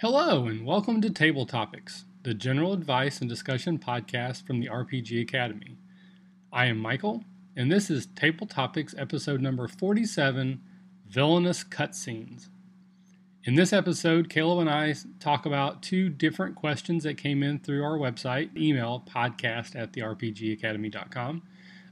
[0.00, 5.20] Hello, and welcome to Table Topics, the general advice and discussion podcast from the RPG
[5.20, 5.76] Academy.
[6.52, 7.24] I am Michael,
[7.56, 10.60] and this is Table Topics episode number 47
[11.08, 12.46] Villainous Cutscenes.
[13.42, 17.82] In this episode, Caleb and I talk about two different questions that came in through
[17.82, 21.42] our website, email podcast at the therpgacademy.com.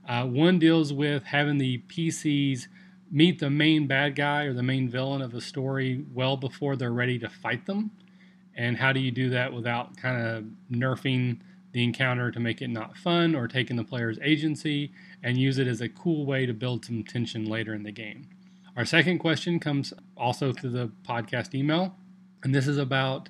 [0.09, 2.69] Uh, one deals with having the PCs
[3.11, 6.93] meet the main bad guy or the main villain of a story well before they're
[6.93, 7.91] ready to fight them.
[8.55, 11.41] And how do you do that without kind of nerfing
[11.73, 14.93] the encounter to make it not fun or taking the player's agency
[15.23, 18.29] and use it as a cool way to build some tension later in the game?
[18.77, 21.97] Our second question comes also through the podcast email,
[22.43, 23.29] and this is about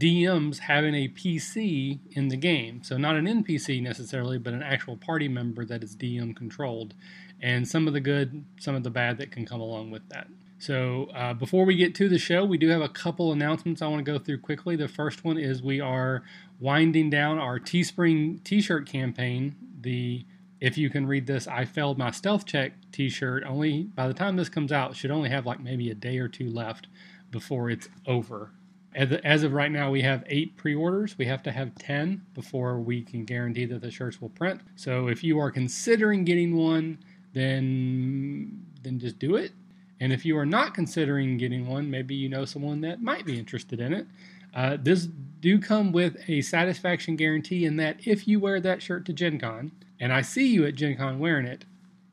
[0.00, 2.82] DMs having a PC in the game.
[2.82, 6.94] So, not an NPC necessarily, but an actual party member that is DM controlled
[7.40, 10.28] and some of the good, some of the bad that can come along with that.
[10.58, 13.88] So, uh, before we get to the show, we do have a couple announcements I
[13.88, 14.76] want to go through quickly.
[14.76, 16.22] The first one is we are
[16.60, 19.56] winding down our Teespring t shirt campaign.
[19.80, 20.24] The
[20.60, 23.44] if you can read this, I failed my stealth check t shirt.
[23.44, 26.28] Only by the time this comes out, should only have like maybe a day or
[26.28, 26.86] two left
[27.30, 28.52] before it's over.
[28.94, 31.18] As of right now, we have eight pre orders.
[31.18, 34.60] We have to have 10 before we can guarantee that the shirts will print.
[34.76, 36.98] So if you are considering getting one,
[37.34, 39.52] then then just do it.
[40.00, 43.38] And if you are not considering getting one, maybe you know someone that might be
[43.38, 44.06] interested in it.
[44.54, 45.08] Uh, this
[45.40, 49.38] do come with a satisfaction guarantee in that if you wear that shirt to Gen
[49.38, 51.64] Con, and I see you at Gen Con wearing it,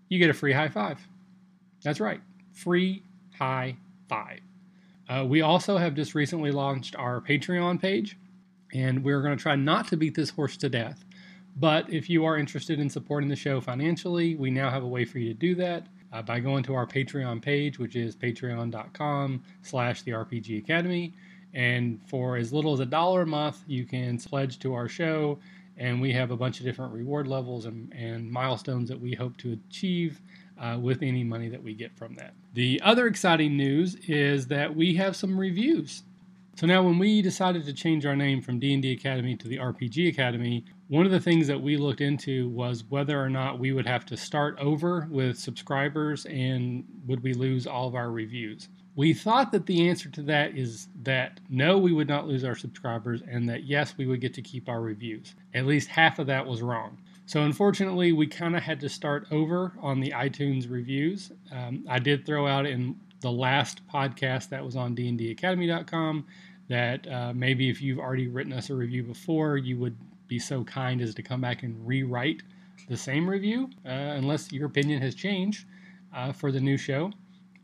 [0.09, 1.07] you get a free high five.
[1.83, 3.03] That's right, free
[3.37, 3.77] high
[4.09, 4.39] five.
[5.07, 8.17] Uh, we also have just recently launched our Patreon page,
[8.73, 11.03] and we're going to try not to beat this horse to death.
[11.57, 15.05] But if you are interested in supporting the show financially, we now have a way
[15.05, 19.43] for you to do that uh, by going to our Patreon page, which is patreon.com
[19.61, 21.13] slash the RPG Academy.
[21.53, 25.39] And for as little as a dollar a month, you can pledge to our show.
[25.77, 29.35] And we have a bunch of different reward levels and, and milestones that we hope
[29.37, 30.21] to achieve
[30.59, 32.33] uh, with any money that we get from that.
[32.53, 36.03] The other exciting news is that we have some reviews.
[36.55, 40.09] So now when we decided to change our name from D&D Academy to the RPG
[40.09, 43.85] Academy, one of the things that we looked into was whether or not we would
[43.85, 48.67] have to start over with subscribers and would we lose all of our reviews.
[48.97, 52.57] We thought that the answer to that is that no, we would not lose our
[52.57, 55.33] subscribers, and that yes, we would get to keep our reviews.
[55.53, 56.97] At least half of that was wrong.
[57.25, 61.31] So, unfortunately, we kind of had to start over on the iTunes reviews.
[61.53, 66.25] Um, I did throw out in the last podcast that was on dndacademy.com
[66.67, 69.95] that uh, maybe if you've already written us a review before, you would
[70.31, 72.41] be so kind as to come back and rewrite
[72.87, 75.65] the same review, uh, unless your opinion has changed
[76.15, 77.11] uh, for the new show.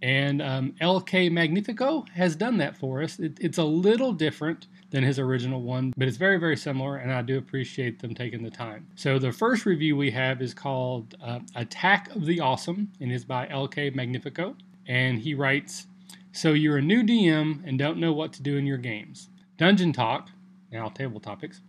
[0.02, 3.20] And um, LK Magnifico has done that for us.
[3.20, 7.10] It, it's a little different than his original one, but it's very, very similar, and
[7.12, 8.86] I do appreciate them taking the time.
[8.96, 13.24] So the first review we have is called uh, Attack of the Awesome, and is
[13.24, 14.58] by LK Magnifico.
[14.88, 15.88] And he writes,
[16.34, 19.30] So you're a new DM and don't know what to do in your games.
[19.58, 20.30] Dungeon Talk,
[20.72, 21.62] now table topics,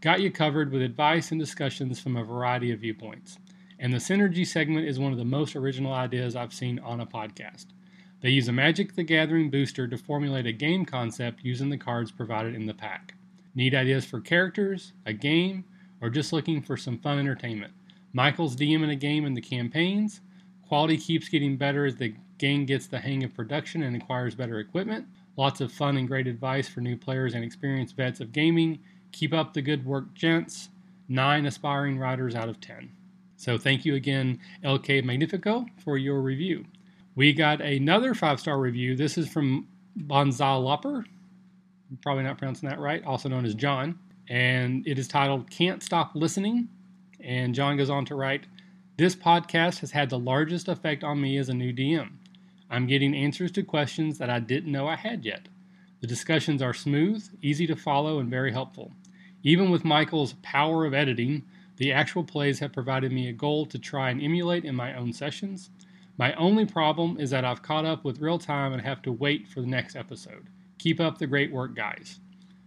[0.00, 3.38] got you covered with advice and discussions from a variety of viewpoints
[3.78, 7.06] and the Synergy segment is one of the most original ideas I've seen on a
[7.06, 7.66] podcast.
[8.20, 12.10] They use a Magic the Gathering booster to formulate a game concept using the cards
[12.10, 13.14] provided in the pack.
[13.54, 15.64] Need ideas for characters, a game,
[16.00, 17.72] or just looking for some fun entertainment?
[18.12, 20.20] Michael's DMing a game in the campaigns.
[20.66, 24.58] Quality keeps getting better as the game gets the hang of production and acquires better
[24.58, 25.06] equipment.
[25.36, 28.80] Lots of fun and great advice for new players and experienced vets of gaming.
[29.12, 30.68] Keep up the good work, gents.
[31.08, 32.90] Nine aspiring writers out of ten.
[33.36, 36.64] So thank you again, LK Magnifico, for your review.
[37.14, 38.96] We got another five star review.
[38.96, 41.04] This is from Bonzalopper.
[42.02, 43.98] Probably not pronouncing that right, also known as John.
[44.28, 46.68] And it is titled Can't Stop Listening.
[47.20, 48.46] And John goes on to write
[48.96, 52.10] This podcast has had the largest effect on me as a new DM.
[52.70, 55.48] I'm getting answers to questions that I didn't know I had yet.
[56.00, 58.92] The discussions are smooth, easy to follow, and very helpful.
[59.42, 61.44] Even with Michael's power of editing,
[61.76, 65.12] the actual plays have provided me a goal to try and emulate in my own
[65.12, 65.70] sessions.
[66.16, 69.46] My only problem is that I've caught up with real time and have to wait
[69.46, 70.48] for the next episode.
[70.78, 72.18] Keep up the great work, guys.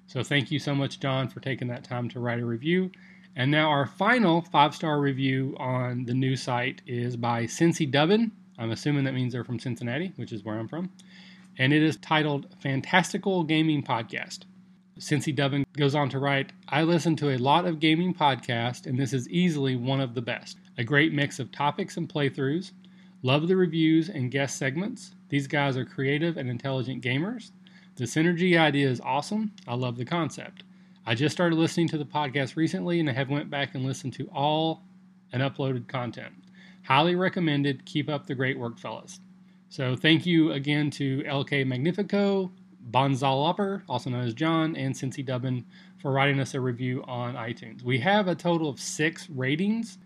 [0.08, 2.92] So, thank you so much, John, for taking that time to write a review.
[3.36, 8.32] And now, our final five star review on the new site is by Cincy Dubbin.
[8.58, 10.90] I'm assuming that means they're from Cincinnati, which is where I'm from.
[11.58, 14.46] And it is titled Fantastical Gaming Podcast.
[15.00, 19.00] Cincy Dubbin goes on to write, I listen to a lot of gaming podcasts, and
[19.00, 20.58] this is easily one of the best.
[20.78, 22.72] A great mix of topics and playthroughs.
[23.24, 25.16] Love the reviews and guest segments.
[25.30, 27.52] These guys are creative and intelligent gamers.
[27.96, 29.52] The synergy idea is awesome.
[29.68, 30.64] I love the concept.
[31.06, 34.14] I just started listening to the podcast recently and I have went back and listened
[34.14, 34.84] to all
[35.32, 36.34] and uploaded content.
[36.84, 37.86] Highly recommended.
[37.86, 39.20] Keep up the great work, fellas.
[39.70, 42.52] So thank you again to LK Magnifico,
[42.90, 45.66] Bonzal also known as John, and Cincy Dubbin
[46.02, 47.84] for writing us a review on iTunes.
[47.84, 49.98] We have a total of six ratings.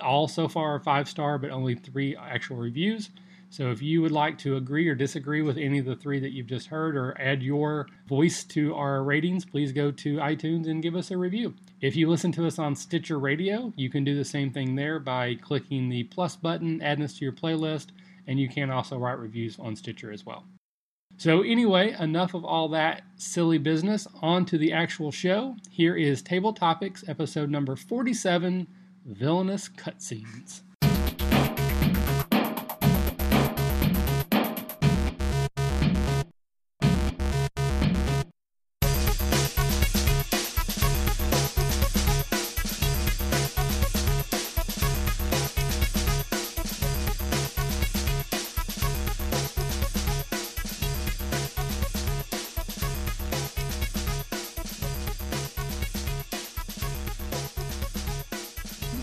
[0.00, 3.10] All so far five star, but only three actual reviews.
[3.48, 6.32] So if you would like to agree or disagree with any of the three that
[6.32, 10.82] you've just heard or add your voice to our ratings, please go to iTunes and
[10.82, 11.54] give us a review.
[11.80, 14.98] If you listen to us on Stitcher Radio, you can do the same thing there
[14.98, 17.86] by clicking the plus button, adding us to your playlist,
[18.26, 20.44] and you can also write reviews on Stitcher as well.
[21.18, 24.06] So, anyway, enough of all that silly business.
[24.20, 25.56] On to the actual show.
[25.70, 28.66] Here is Table Topics, episode number 47
[29.06, 30.60] Villainous Cutscenes.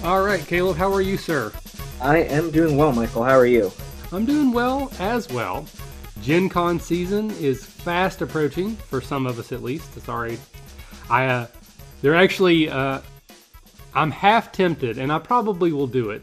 [0.03, 1.49] All right, Caleb, how are you, sir?
[2.01, 3.23] I am doing well, Michael.
[3.23, 3.71] How are you?
[4.11, 5.65] I'm doing well as well.
[6.21, 9.93] Gen Con season is fast approaching, for some of us at least.
[10.01, 10.37] Sorry.
[11.09, 11.47] I, uh,
[12.01, 12.99] they're actually, uh,
[13.93, 16.21] I'm half tempted, and I probably will do it,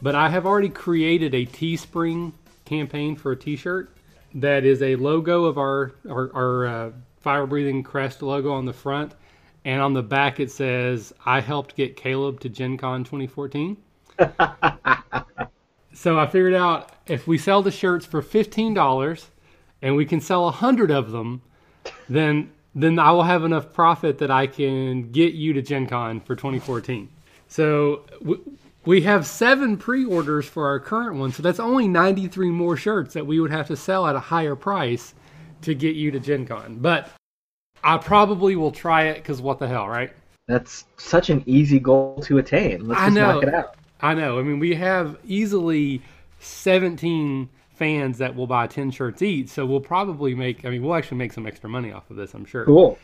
[0.00, 2.32] but I have already created a Teespring
[2.64, 3.94] campaign for a t shirt
[4.36, 8.72] that is a logo of our, our, our uh, fire breathing crest logo on the
[8.72, 9.12] front
[9.64, 13.76] and on the back it says, "I helped get Caleb to Gen Con 2014."
[15.92, 19.30] so I figured out if we sell the shirts for fifteen dollars,
[19.82, 21.42] and we can sell a hundred of them,
[22.08, 26.20] then then I will have enough profit that I can get you to Gen Con
[26.20, 27.08] for 2014.
[27.48, 28.04] So
[28.84, 33.26] we have seven pre-orders for our current one, so that's only 93 more shirts that
[33.26, 35.14] we would have to sell at a higher price
[35.62, 36.78] to get you to Gen Con.
[36.80, 37.10] But
[37.82, 40.12] I probably will try it because what the hell, right?
[40.46, 42.86] That's such an easy goal to attain.
[42.86, 43.76] Let's just knock it out.
[44.00, 44.38] I know.
[44.38, 46.02] I mean, we have easily
[46.40, 50.94] 17 fans that will buy 10 shirts each, so we'll probably make, I mean, we'll
[50.94, 52.64] actually make some extra money off of this, I'm sure.
[52.64, 52.98] Cool.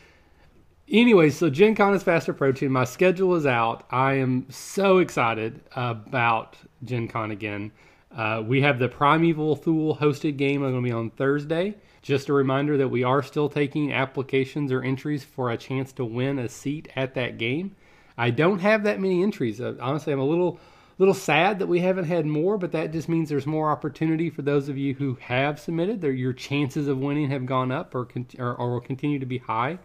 [0.89, 2.71] Anyway, so Gen Con is fast approaching.
[2.71, 3.85] My schedule is out.
[3.91, 7.71] I am so excited about Gen Con again.
[8.15, 11.75] Uh, we have the Primeval Thule hosted game I'm going to be on Thursday.
[12.07, 16.05] Just a reminder that we are still taking applications or entries for a chance to
[16.05, 17.75] win a seat at that game.
[18.17, 19.59] I don't have that many entries.
[19.59, 20.57] Uh, honestly, I'm a little
[20.99, 24.41] little sad that we haven't had more, but that just means there's more opportunity for
[24.41, 26.01] those of you who have submitted.
[26.01, 28.07] Your chances of winning have gone up or,
[28.39, 29.77] or, or will continue to be high.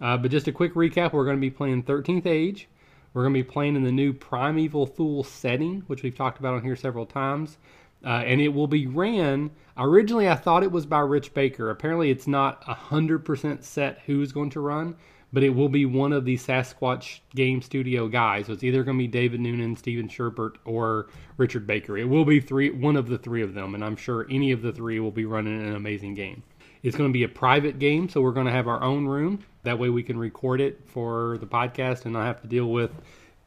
[0.00, 2.68] Uh, but just a quick recap: we're going to be playing 13th Age.
[3.12, 6.54] We're going to be playing in the new Primeval Thule setting, which we've talked about
[6.54, 7.58] on here several times.
[8.04, 9.50] Uh, and it will be ran.
[9.76, 11.70] Originally, I thought it was by Rich Baker.
[11.70, 14.96] Apparently, it's not 100% set who's going to run,
[15.32, 18.46] but it will be one of the Sasquatch Game Studio guys.
[18.46, 21.98] So it's either going to be David Noonan, Steven Schubert, or Richard Baker.
[21.98, 24.62] It will be three, one of the three of them, and I'm sure any of
[24.62, 26.42] the three will be running an amazing game.
[26.82, 29.44] It's going to be a private game, so we're going to have our own room.
[29.64, 32.90] That way, we can record it for the podcast and not have to deal with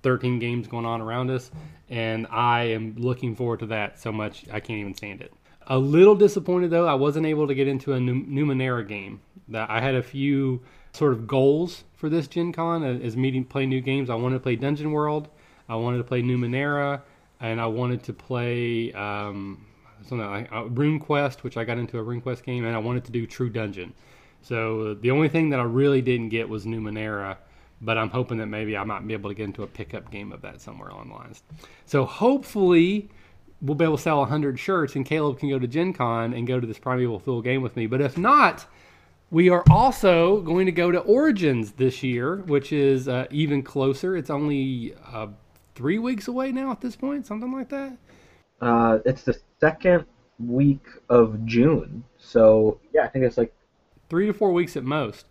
[0.03, 1.49] 13 games going on around us,
[1.89, 5.33] and I am looking forward to that so much I can't even stand it.
[5.67, 9.21] A little disappointed though, I wasn't able to get into a Numenera game.
[9.47, 10.61] That I had a few
[10.93, 14.09] sort of goals for this Gen Con as meeting play new games.
[14.09, 15.29] I wanted to play Dungeon World,
[15.67, 17.01] I wanted to play Numenera,
[17.39, 19.65] and I wanted to play um,
[20.07, 23.11] something like uh, RuneQuest, which I got into a RuneQuest game, and I wanted to
[23.11, 23.93] do True Dungeon.
[24.41, 27.37] So the only thing that I really didn't get was Numenera
[27.83, 30.31] but I'm hoping that maybe I might be able to get into a pickup game
[30.31, 31.33] of that somewhere online.
[31.85, 33.09] So hopefully
[33.61, 36.47] we'll be able to sell 100 shirts and Caleb can go to Gen Con and
[36.47, 37.87] go to this Primeval Thule game with me.
[37.87, 38.65] But if not,
[39.31, 44.15] we are also going to go to Origins this year, which is uh, even closer.
[44.15, 45.27] It's only uh,
[45.75, 47.97] three weeks away now at this point, something like that.
[48.61, 50.05] Uh, it's the second
[50.39, 52.03] week of June.
[52.17, 53.53] So, yeah, I think it's like
[54.09, 55.25] three to four weeks at most.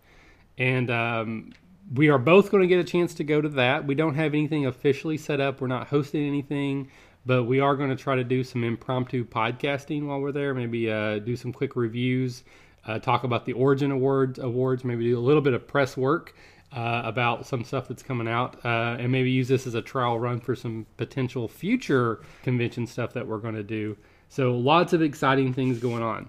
[0.59, 1.53] And um,
[1.95, 3.87] we are both going to get a chance to go to that.
[3.87, 5.61] We don't have anything officially set up.
[5.61, 6.91] We're not hosting anything,
[7.27, 10.55] but we are going to try to do some impromptu podcasting while we're there.
[10.55, 12.45] Maybe uh, do some quick reviews,
[12.87, 14.85] uh, talk about the Origin Awards, awards.
[14.85, 16.35] Maybe do a little bit of press work
[16.73, 20.19] uh, about some stuff that's coming out, uh, and maybe use this as a trial
[20.19, 23.97] run for some potential future convention stuff that we're going to do.
[24.29, 26.29] So lots of exciting things going on.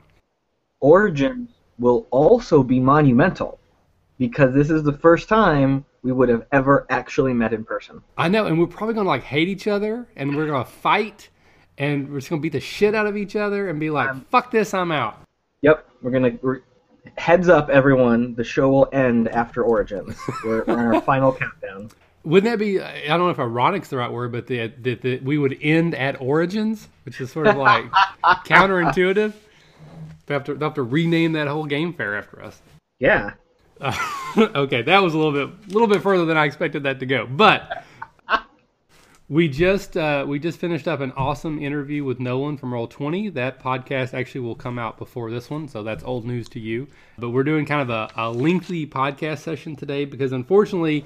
[0.82, 3.60] Origins will also be monumental
[4.18, 8.02] because this is the first time we would have ever actually met in person.
[8.18, 11.30] I know, and we're probably gonna like hate each other, and we're gonna fight,
[11.78, 14.26] and we're just gonna beat the shit out of each other, and be like, um,
[14.30, 15.22] "Fuck this, I'm out."
[15.62, 16.38] Yep, we're gonna.
[16.42, 16.62] We're,
[17.18, 18.36] heads up, everyone!
[18.36, 20.18] The show will end after Origins.
[20.44, 21.90] we're, we're on our final countdown.
[22.26, 22.82] Wouldn't that be?
[22.82, 25.96] I don't know if ironic's the right word, but that the, the, we would end
[25.96, 27.90] at Origins, which is sort of like
[28.46, 29.34] counterintuitive.
[30.26, 32.62] They have to they have to rename that whole game fair after us.
[33.00, 33.32] Yeah.
[33.80, 33.94] Uh,
[34.56, 37.06] okay, that was a little bit a little bit further than I expected that to
[37.06, 37.84] go, but
[39.30, 43.34] we just uh, we just finished up an awesome interview with Nolan from Roll20.
[43.34, 46.88] That podcast actually will come out before this one, so that's old news to you.
[47.18, 51.06] But we're doing kind of a, a lengthy podcast session today because unfortunately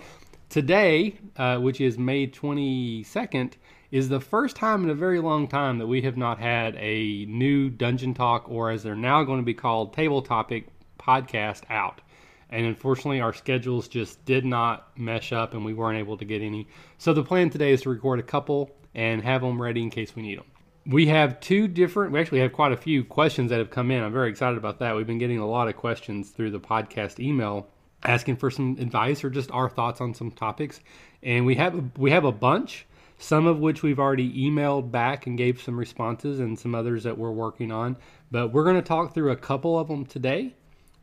[0.50, 3.58] today, uh, which is May twenty second,
[3.92, 7.26] is the first time in a very long time that we have not had a
[7.26, 10.68] new Dungeon Talk, or as they're now going to be called, Table Topic
[11.00, 12.02] podcast out.
[12.50, 16.42] And unfortunately, our schedules just did not mesh up and we weren't able to get
[16.42, 16.68] any.
[16.98, 20.16] So the plan today is to record a couple and have them ready in case
[20.16, 20.46] we need them.
[20.86, 24.02] We have two different, we actually have quite a few questions that have come in.
[24.02, 24.96] I'm very excited about that.
[24.96, 27.68] We've been getting a lot of questions through the podcast email
[28.04, 30.80] asking for some advice or just our thoughts on some topics.
[31.22, 32.86] And we have we have a bunch
[33.18, 37.18] some of which we've already emailed back and gave some responses, and some others that
[37.18, 37.98] we're working on.
[38.32, 40.56] But we're going to talk through a couple of them today,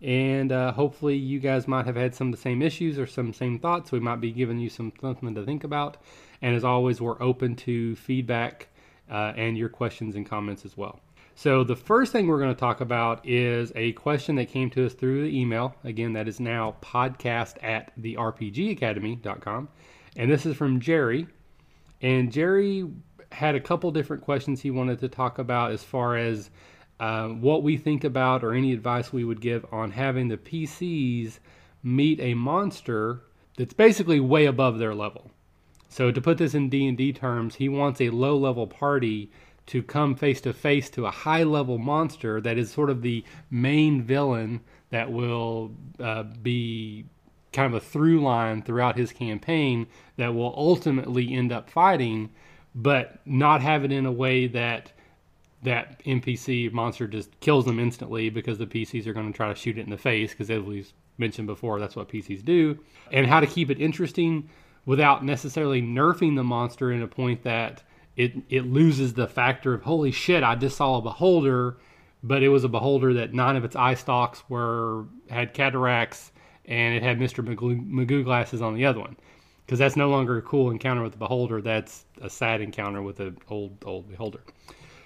[0.04, 3.32] and uh, hopefully you guys might have had some of the same issues or some
[3.32, 3.90] same thoughts.
[3.90, 5.96] We might be giving you some something to think about.
[6.42, 8.68] And as always, we're open to feedback
[9.10, 11.00] uh, and your questions and comments as well.
[11.36, 14.84] So the first thing we're going to talk about is a question that came to
[14.84, 15.74] us through the email.
[15.84, 19.68] Again, that is now podcast at the rpgacademy.com.
[20.16, 21.26] And this is from Jerry.
[22.02, 22.86] And Jerry
[23.32, 26.50] had a couple different questions he wanted to talk about as far as
[27.00, 31.38] uh, what we think about or any advice we would give on having the PCs
[31.82, 33.22] meet a monster
[33.56, 35.30] that's basically way above their level.
[35.88, 39.30] So to put this in D&D terms, he wants a low-level party
[39.66, 44.02] to come face to face to a high-level monster that is sort of the main
[44.02, 44.60] villain
[44.90, 47.04] that will uh, be
[47.52, 49.86] kind of a through line throughout his campaign
[50.16, 52.30] that will ultimately end up fighting,
[52.74, 54.92] but not have it in a way that
[55.64, 59.54] that NPC monster just kills them instantly because the PCs are going to try to
[59.54, 60.86] shoot it in the face because as we
[61.18, 62.78] mentioned before, that's what PCs do.
[63.12, 64.48] And how to keep it interesting
[64.86, 67.82] without necessarily nerfing the monster in a point that
[68.16, 71.78] it it loses the factor of holy shit, I just saw a beholder,
[72.22, 76.30] but it was a beholder that nine of its eye stalks were had cataracts
[76.66, 77.44] and it had Mr.
[77.44, 79.16] Magoo, Magoo glasses on the other one.
[79.66, 81.62] Because that's no longer a cool encounter with the beholder.
[81.62, 84.40] That's a sad encounter with an old, old beholder.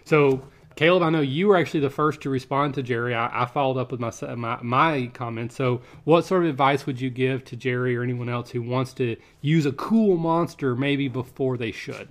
[0.08, 0.40] So,
[0.74, 3.14] Caleb, I know you were actually the first to respond to Jerry.
[3.14, 5.54] I, I followed up with my, my, my comments.
[5.54, 8.94] So, what sort of advice would you give to Jerry or anyone else who wants
[8.94, 12.08] to use a cool monster maybe before they should?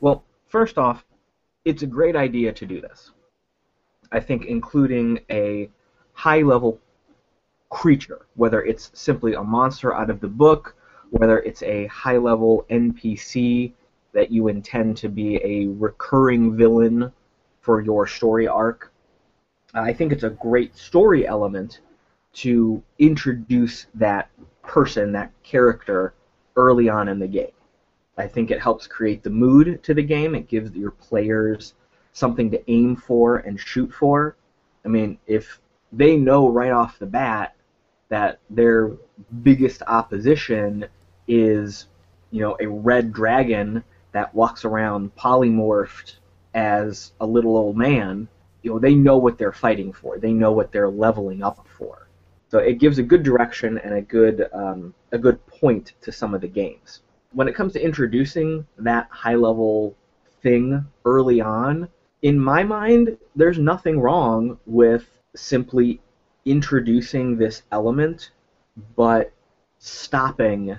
[0.00, 1.04] Well, first off,
[1.64, 3.12] it's a great idea to do this.
[4.10, 5.70] I think including a
[6.14, 6.80] high level
[7.70, 10.74] creature, whether it's simply a monster out of the book,
[11.10, 13.74] whether it's a high level NPC
[14.12, 17.12] that you intend to be a recurring villain
[17.60, 18.92] for your story arc.
[19.74, 21.80] Uh, I think it's a great story element
[22.34, 24.30] to introduce that
[24.62, 26.14] person, that character,
[26.56, 27.52] early on in the game.
[28.16, 30.34] I think it helps create the mood to the game.
[30.34, 31.74] It gives your players
[32.12, 34.36] something to aim for and shoot for.
[34.84, 35.60] I mean, if
[35.92, 37.54] they know right off the bat
[38.08, 38.92] that their
[39.42, 40.86] biggest opposition
[41.28, 41.86] is,
[42.30, 46.16] you know, a red dragon that walks around polymorphed
[46.54, 48.28] as a little old man,
[48.62, 50.18] you know, they know what they're fighting for.
[50.18, 52.08] They know what they're leveling up for.
[52.50, 56.34] So it gives a good direction and a good um, a good point to some
[56.34, 57.00] of the games.
[57.32, 59.94] When it comes to introducing that high level
[60.42, 61.88] thing early on,
[62.22, 66.00] in my mind, there's nothing wrong with simply
[66.46, 68.30] introducing this element,
[68.96, 69.32] but
[69.78, 70.78] stopping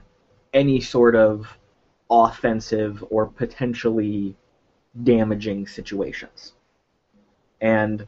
[0.54, 1.48] any sort of
[2.10, 4.36] offensive or potentially
[5.04, 6.54] damaging situations.
[7.62, 8.08] And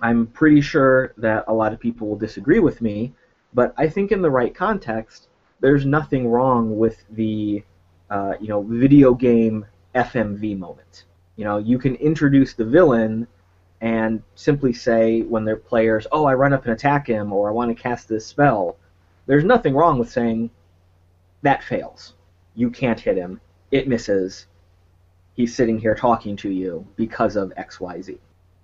[0.00, 3.14] I'm pretty sure that a lot of people will disagree with me,
[3.52, 5.28] but I think in the right context,
[5.60, 7.62] there's nothing wrong with the
[8.10, 11.04] uh, you know video game FMV moment.
[11.36, 13.26] You know, you can introduce the villain
[13.80, 17.52] and simply say when their players, oh, I run up and attack him, or I
[17.52, 18.76] want to cast this spell,
[19.26, 20.50] there's nothing wrong with saying
[21.42, 22.14] that fails.
[22.54, 23.40] You can't hit him.
[23.70, 24.46] It misses.
[25.34, 28.18] He's sitting here talking to you because of XYZ.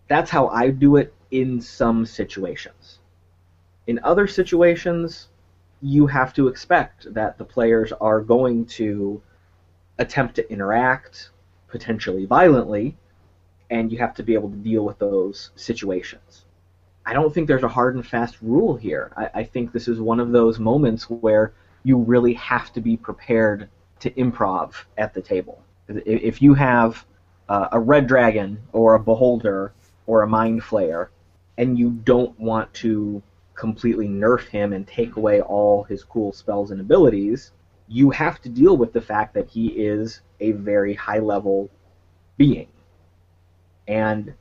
[0.08, 3.00] That's how I do it in some situations.
[3.86, 5.28] In other situations,
[5.82, 9.20] you have to expect that the players are going to
[9.98, 11.30] attempt to interact,
[11.68, 12.96] potentially violently,
[13.70, 16.44] and you have to be able to deal with those situations.
[17.06, 19.12] I don't think there's a hard and fast rule here.
[19.16, 22.96] I, I think this is one of those moments where you really have to be
[22.96, 23.68] prepared
[24.00, 25.62] to improv at the table.
[25.90, 27.04] If you have
[27.48, 29.72] uh, a red dragon or a beholder
[30.06, 31.08] or a mind flayer,
[31.58, 33.22] and you don't want to
[33.54, 37.52] completely nerf him and take away all his cool spells and abilities,
[37.88, 41.68] you have to deal with the fact that he is a very high level
[42.38, 42.68] being.
[43.86, 44.32] And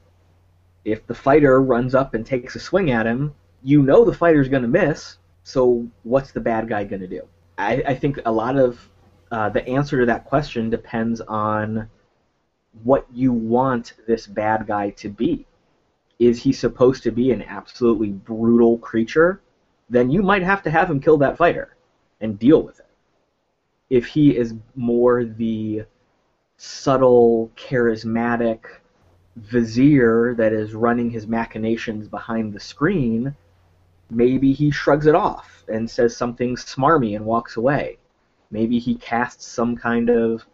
[0.86, 4.48] if the fighter runs up and takes a swing at him, you know the fighter's
[4.48, 7.24] going to miss, so what's the bad guy going to do?
[7.58, 8.88] I, I, think a lot of
[9.32, 11.88] uh, the answer to that question depends on
[12.84, 15.46] what you want this bad guy to be.
[16.20, 19.42] Is he supposed to be an absolutely brutal creature?
[19.90, 21.76] Then you might have to have him kill that fighter
[22.22, 22.86] and deal with it.
[23.90, 25.84] If he is more the
[26.58, 28.60] subtle, charismatic
[29.38, 33.34] vizier that is running his machinations behind the screen,
[34.10, 37.98] maybe he shrugs it off and says something smarmy and walks away.
[38.52, 40.46] Maybe he casts some kind of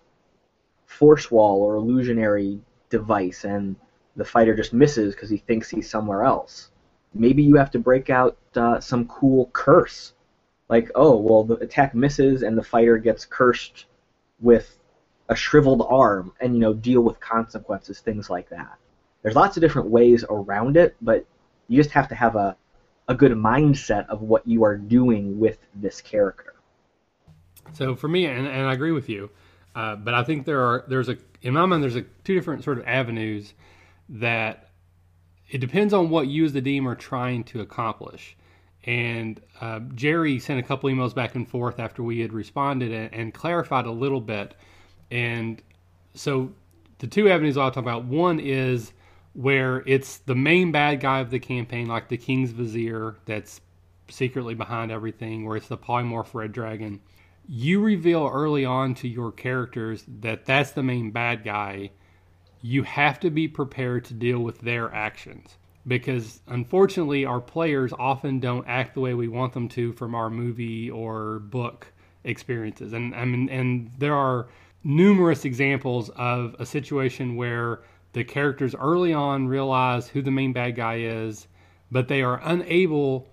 [0.86, 3.76] force wall or illusionary device and
[4.16, 6.72] the fighter just misses because he thinks he's somewhere else.
[7.14, 10.14] Maybe you have to break out uh, some cool curse.
[10.70, 13.86] Like, oh, well, the attack misses and the fighter gets cursed
[14.40, 14.78] with
[15.30, 18.78] a shriveled arm and, you know, deal with consequences, things like that.
[19.22, 21.26] There's lots of different ways around it, but
[21.68, 22.56] you just have to have a,
[23.08, 26.55] a good mindset of what you are doing with this character.
[27.74, 29.30] So for me, and, and I agree with you,
[29.76, 32.64] uh, but I think there are there's a in my mind there's a two different
[32.64, 33.54] sort of avenues
[34.10, 34.70] that
[35.50, 38.36] it depends on what you as the DM are trying to accomplish.
[38.86, 43.14] And uh, Jerry sent a couple emails back and forth after we had responded and,
[43.14, 44.54] and, clarified a little bit.
[45.10, 45.62] And
[46.14, 46.52] so
[47.00, 48.94] the two avenues I'll talk about one is
[49.34, 53.60] where it's the main bad guy of the campaign, like the King's Vizier that's
[54.08, 57.02] secretly behind everything, where it's the polymorph red dragon
[57.48, 61.92] you reveal early on to your characters that that's the main bad guy,
[62.62, 65.58] you have to be prepared to deal with their actions.
[65.88, 70.32] Because unfortunately, our players often don't act the way we want them to from our
[70.32, 72.94] movie or book experiences.
[72.94, 74.48] And I mean, and there are
[74.84, 77.82] numerous examples of a situation where
[78.14, 81.48] the characters early on realize who the main bad guy is,
[81.92, 83.28] but they are unable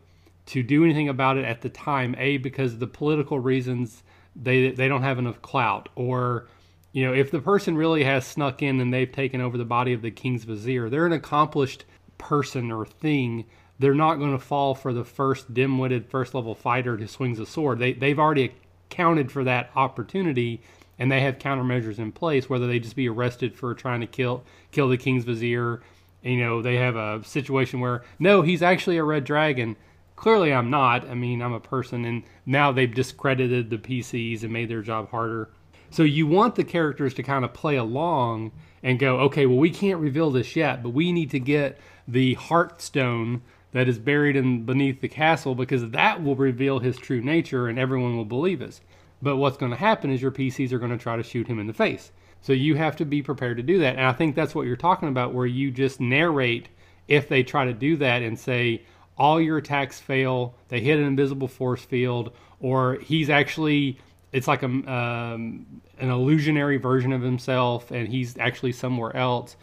[0.46, 2.14] to do anything about it at the time.
[2.18, 4.02] A because the political reasons
[4.34, 6.48] they they don't have enough clout, or
[6.92, 9.92] you know if the person really has snuck in and they've taken over the body
[9.92, 11.84] of the king's vizier, they're an accomplished
[12.18, 13.44] person or thing.
[13.78, 17.46] They're not going to fall for the first dim-witted first level fighter who swings a
[17.46, 17.78] sword.
[17.78, 18.52] They they've already
[18.90, 20.62] accounted for that opportunity
[20.98, 24.44] and they have countermeasures in place, whether they just be arrested for trying to kill
[24.70, 25.82] kill the king's vizier.
[26.22, 29.76] You know, they have a situation where no, he's actually a red dragon
[30.22, 31.10] Clearly, I'm not.
[31.10, 35.10] I mean, I'm a person, and now they've discredited the PCs and made their job
[35.10, 35.50] harder.
[35.90, 38.52] So you want the characters to kind of play along
[38.84, 42.36] and go, okay, well, we can't reveal this yet, but we need to get the
[42.36, 43.40] Heartstone
[43.72, 47.76] that is buried in beneath the castle because that will reveal his true nature and
[47.76, 48.80] everyone will believe us.
[49.20, 51.58] But what's going to happen is your PCs are going to try to shoot him
[51.58, 52.12] in the face.
[52.42, 53.96] So you have to be prepared to do that.
[53.96, 56.68] And I think that's what you're talking about, where you just narrate
[57.08, 58.82] if they try to do that and say,
[59.22, 60.52] all your attacks fail.
[60.66, 64.00] They hit an invisible force field, or he's actually
[64.32, 69.56] it's like a um, an illusionary version of himself, and he's actually somewhere else.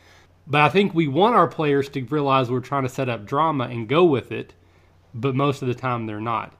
[0.47, 3.65] But I think we want our players to realize we're trying to set up drama
[3.65, 4.53] and go with it,
[5.13, 6.55] but most of the time they're not.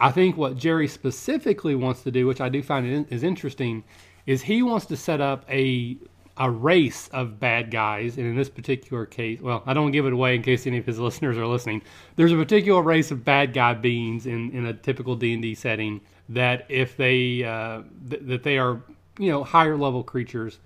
[0.00, 3.84] I think what Jerry specifically wants to do, which I do find is interesting,
[4.26, 5.98] is he wants to set up a
[6.36, 10.12] a race of bad guys, and in this particular case, well, I don't give it
[10.12, 11.82] away in case any of his listeners are listening.
[12.16, 15.54] There's a particular race of bad guy beings in, in a typical D and D
[15.54, 18.82] setting that if they uh, th- that they are
[19.18, 20.58] you know higher level creatures,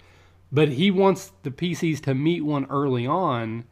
[0.51, 3.65] but he wants the PCs to meet one early on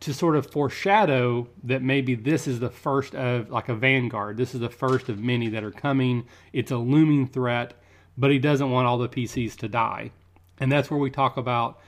[0.00, 4.36] to sort of foreshadow that maybe this is the first of like a vanguard.
[4.36, 6.26] This is the first of many that are coming.
[6.52, 7.74] It's a looming threat,
[8.16, 10.10] but he doesn't want all the PCs to die.
[10.58, 11.80] And that's where we talk about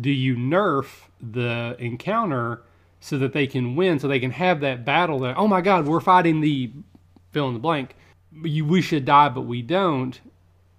[0.00, 0.86] do you nerf
[1.20, 2.62] the encounter
[3.00, 5.86] so that they can win, so they can have that battle that, oh my God,
[5.86, 6.72] we're fighting the
[7.32, 7.94] fill in the blank.
[8.42, 10.20] We should die, but we don't.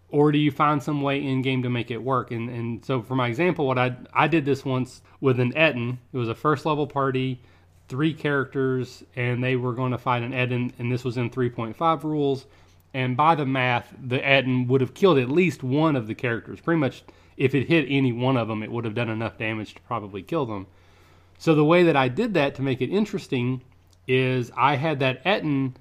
[0.09, 2.31] Or do you find some way in game to make it work?
[2.31, 5.99] And, and so, for my example, what I, I did this once with an Ettin.
[6.13, 7.41] It was a first level party.
[7.87, 12.03] three characters, and they were going to fight an Ettin, and this was in 3.5
[12.03, 12.47] rules.
[12.93, 16.59] And by the math, the Ettin would have killed at least one of the characters.
[16.59, 17.03] Pretty much,
[17.37, 20.21] if it hit any one of them, it would have done enough damage to probably
[20.21, 20.67] kill them.
[21.37, 23.61] So the way that I did that to make it interesting
[24.07, 25.75] is I had that Ettin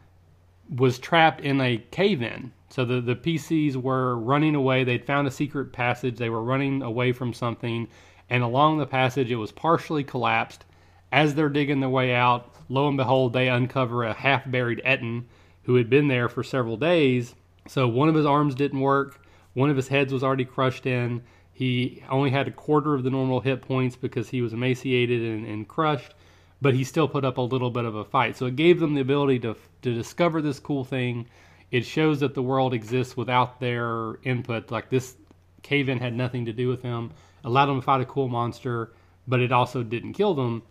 [0.68, 2.52] was trapped in a cave in.
[2.70, 4.82] So the, the PCs were running away.
[4.82, 6.16] They'd found a secret passage.
[6.16, 7.86] They were running away from something.
[8.28, 10.64] And along the passage, it was partially collapsed.
[11.12, 15.26] As they're digging their way out, lo and behold, they uncover a half buried Ettin
[15.64, 17.34] who had been there for several days.
[17.68, 21.22] So one of his arms didn't work, one of his heads was already crushed in.
[21.54, 25.46] He only had a quarter of the normal hit points because he was emaciated and,
[25.46, 26.14] and crushed,
[26.60, 28.36] but he still put up a little bit of a fight.
[28.36, 31.26] So it gave them the ability to, to discover this cool thing.
[31.70, 34.72] It shows that the world exists without their input.
[34.72, 35.14] Like this
[35.62, 37.12] cave in had nothing to do with them,
[37.44, 38.92] allowed them to fight a cool monster,
[39.28, 40.62] but it also didn't kill them.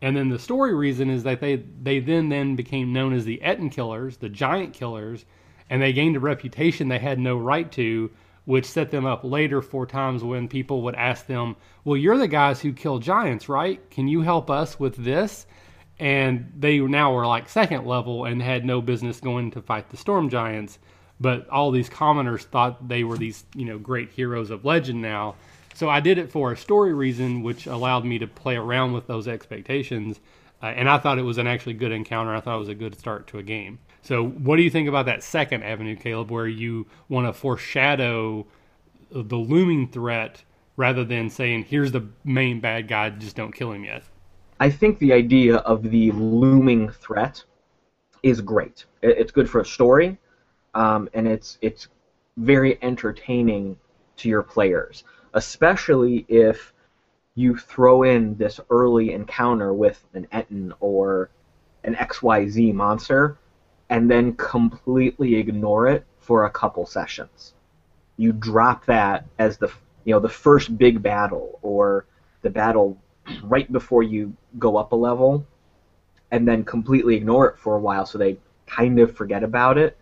[0.00, 3.42] And then the story reason is that they they then then became known as the
[3.42, 5.26] Ettin killers, the giant killers,
[5.68, 8.10] and they gained a reputation they had no right to,
[8.44, 12.28] which set them up later for times when people would ask them, "Well, you're the
[12.28, 13.80] guys who kill giants, right?
[13.90, 15.46] Can you help us with this?"
[15.98, 19.96] And they now were like second level and had no business going to fight the
[19.96, 20.78] storm giants,
[21.20, 25.34] but all these commoners thought they were these, you know, great heroes of legend now
[25.74, 29.06] so I did it for a story reason, which allowed me to play around with
[29.06, 30.20] those expectations.
[30.62, 32.34] Uh, and I thought it was an actually good encounter.
[32.34, 33.78] I thought it was a good start to a game.
[34.02, 38.46] So, what do you think about that second avenue, Caleb, where you want to foreshadow
[39.10, 40.42] the looming threat
[40.76, 44.04] rather than saying, here's the main bad guy, just don't kill him yet?
[44.58, 47.42] I think the idea of the looming threat
[48.22, 48.84] is great.
[49.02, 50.18] It's good for a story,
[50.74, 51.88] um, and it's it's
[52.36, 53.76] very entertaining
[54.16, 56.72] to your players especially if
[57.34, 61.30] you throw in this early encounter with an Ettin or
[61.84, 63.38] an XYZ monster
[63.90, 67.54] and then completely ignore it for a couple sessions.
[68.16, 69.70] You drop that as the
[70.04, 72.06] you know the first big battle or
[72.42, 72.96] the battle
[73.42, 75.46] right before you go up a level
[76.30, 79.98] and then completely ignore it for a while so they kind of forget about it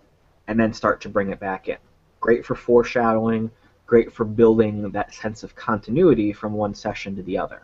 [0.46, 1.78] and then start to bring it back in.
[2.20, 3.50] Great for foreshadowing,
[3.86, 7.62] great for building that sense of continuity from one session to the other.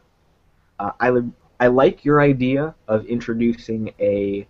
[0.79, 1.13] Uh, I,
[1.61, 4.47] I like your idea of introducing a,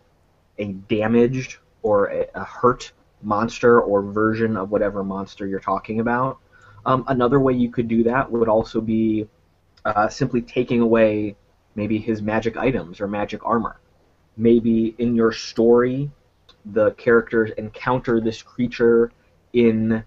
[0.59, 2.93] a damaged or a, a hurt
[3.23, 6.39] monster or version of whatever monster you're talking about.
[6.87, 9.29] Um, another way you could do that would also be
[9.85, 11.37] uh, simply taking away
[11.75, 13.79] maybe his magic items or magic armor.
[14.37, 16.11] Maybe in your story,
[16.65, 19.13] the characters encounter this creature
[19.53, 20.05] in a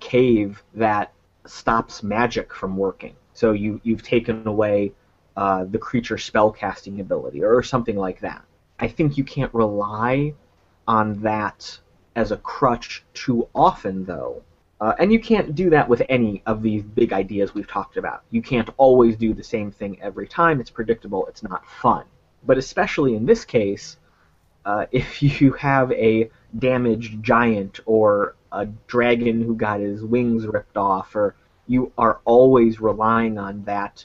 [0.00, 1.12] cave that
[1.46, 3.14] stops magic from working.
[3.34, 4.92] So you you've taken away
[5.36, 8.44] uh, the creature spellcasting ability or something like that.
[8.80, 10.34] I think you can't rely
[10.86, 11.78] on that
[12.16, 14.42] as a crutch too often, though.
[14.80, 18.22] Uh, and you can't do that with any of these big ideas we've talked about.
[18.30, 20.58] You can't always do the same thing every time.
[20.60, 21.26] It's predictable.
[21.26, 22.04] It's not fun.
[22.46, 23.98] But especially in this case,
[24.64, 30.76] uh, if you have a damaged giant or a dragon who got his wings ripped
[30.76, 34.04] off, or you are always relying on that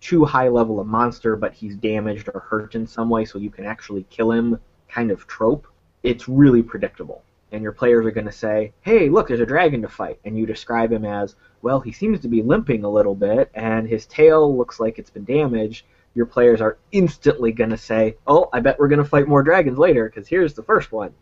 [0.00, 3.50] too high level of monster, but he's damaged or hurt in some way, so you
[3.50, 4.58] can actually kill him
[4.88, 5.66] kind of trope,
[6.02, 7.22] it's really predictable.
[7.50, 10.20] And your players are going to say, hey, look, there's a dragon to fight.
[10.24, 13.88] And you describe him as, well, he seems to be limping a little bit, and
[13.88, 15.86] his tail looks like it's been damaged.
[16.14, 19.42] Your players are instantly going to say, oh, I bet we're going to fight more
[19.42, 21.14] dragons later, because here's the first one.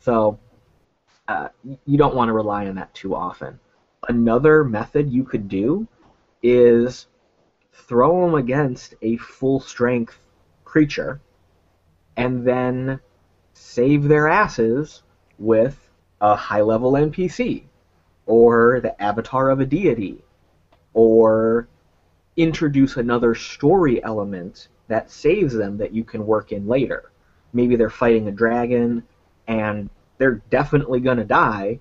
[0.00, 0.38] So
[1.28, 1.48] uh,
[1.84, 3.58] you don't want to rely on that too often.
[4.08, 5.86] Another method you could do
[6.42, 7.06] is
[7.72, 10.18] throw them against a full strength
[10.64, 11.20] creature
[12.16, 13.00] and then
[13.56, 15.02] save their asses
[15.38, 15.88] with
[16.20, 17.64] a high level NPC
[18.26, 20.22] or the avatar of a deity
[20.92, 21.66] or
[22.36, 27.10] introduce another story element that saves them that you can work in later.
[27.54, 29.02] Maybe they're fighting a dragon
[29.48, 29.88] and
[30.18, 31.80] they're definitely going to die,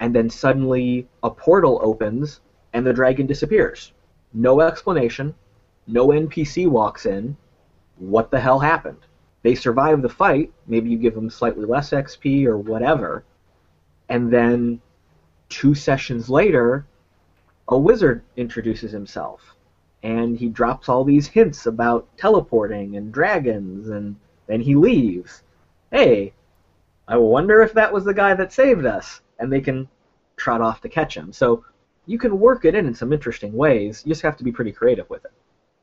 [0.00, 2.40] and then suddenly a portal opens
[2.72, 3.92] and the dragon disappears.
[4.34, 5.34] No explanation,
[5.86, 7.36] no NPC walks in.
[7.96, 9.00] What the hell happened?
[9.42, 13.24] They survive the fight, maybe you give them slightly less XP or whatever,
[14.08, 14.80] and then
[15.48, 16.86] two sessions later,
[17.68, 19.56] a wizard introduces himself
[20.02, 25.42] and he drops all these hints about teleporting and dragons and then he leaves.
[25.90, 26.32] Hey,
[27.06, 29.20] I wonder if that was the guy that saved us.
[29.38, 29.88] And they can
[30.36, 31.32] trot off to catch him.
[31.32, 31.64] So
[32.06, 34.02] you can work it in in some interesting ways.
[34.04, 35.32] You just have to be pretty creative with it.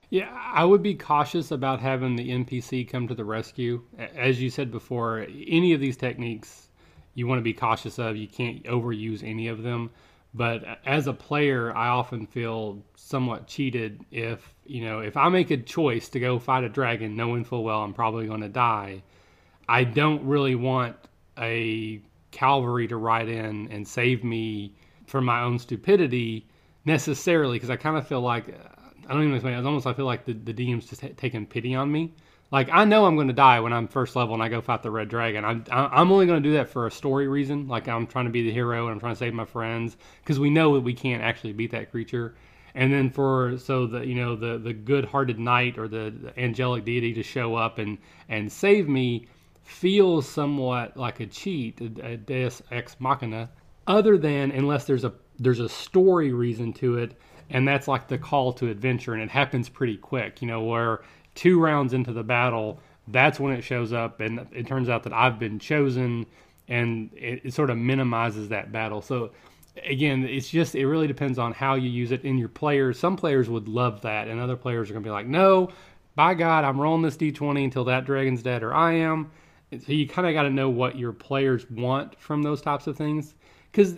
[0.09, 3.81] Yeah, I would be cautious about having the NPC come to the rescue.
[3.97, 6.67] As you said before, any of these techniques
[7.17, 8.15] you want to be cautious of.
[8.15, 9.89] You can't overuse any of them.
[10.35, 15.27] But uh, as a player, I often feel somewhat cheated if, you know, if I
[15.29, 18.49] make a choice to go fight a dragon knowing full well I'm probably going to
[18.49, 19.01] die,
[19.67, 20.95] I don't really want
[21.39, 24.75] a cavalry to ride in and save me
[25.07, 26.45] from my own stupidity
[26.85, 28.76] necessarily because I kind of feel like uh,
[29.07, 29.55] I don't even explain.
[29.55, 32.13] It's almost I feel like the, the DM's just taking pity on me.
[32.51, 34.81] Like I know I'm going to die when I'm first level and I go fight
[34.81, 35.43] the red dragon.
[35.43, 37.67] I'm I'm only going to do that for a story reason.
[37.67, 40.39] Like I'm trying to be the hero and I'm trying to save my friends because
[40.39, 42.35] we know that we can't actually beat that creature.
[42.73, 46.85] And then for so the you know the the good-hearted knight or the, the angelic
[46.85, 47.97] deity to show up and
[48.29, 49.27] and save me
[49.63, 53.49] feels somewhat like a cheat, a, a deus ex machina.
[53.87, 57.19] Other than unless there's a there's a story reason to it
[57.49, 61.01] and that's like the call to adventure and it happens pretty quick you know where
[61.35, 65.13] two rounds into the battle that's when it shows up and it turns out that
[65.13, 66.25] i've been chosen
[66.67, 69.01] and it, it sort of minimizes that battle.
[69.01, 69.31] So
[69.85, 72.99] again it's just it really depends on how you use it in your players.
[72.99, 75.69] Some players would love that and other players are going to be like no
[76.15, 79.29] by god i'm rolling this d20 until that dragon's dead or i am.
[79.71, 82.95] So you kind of got to know what your players want from those types of
[82.95, 83.35] things.
[83.69, 83.97] Because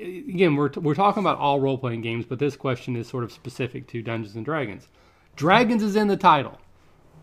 [0.00, 3.32] again, we're, we're talking about all role playing games, but this question is sort of
[3.32, 4.88] specific to Dungeons and Dragons.
[5.36, 6.58] Dragons is in the title.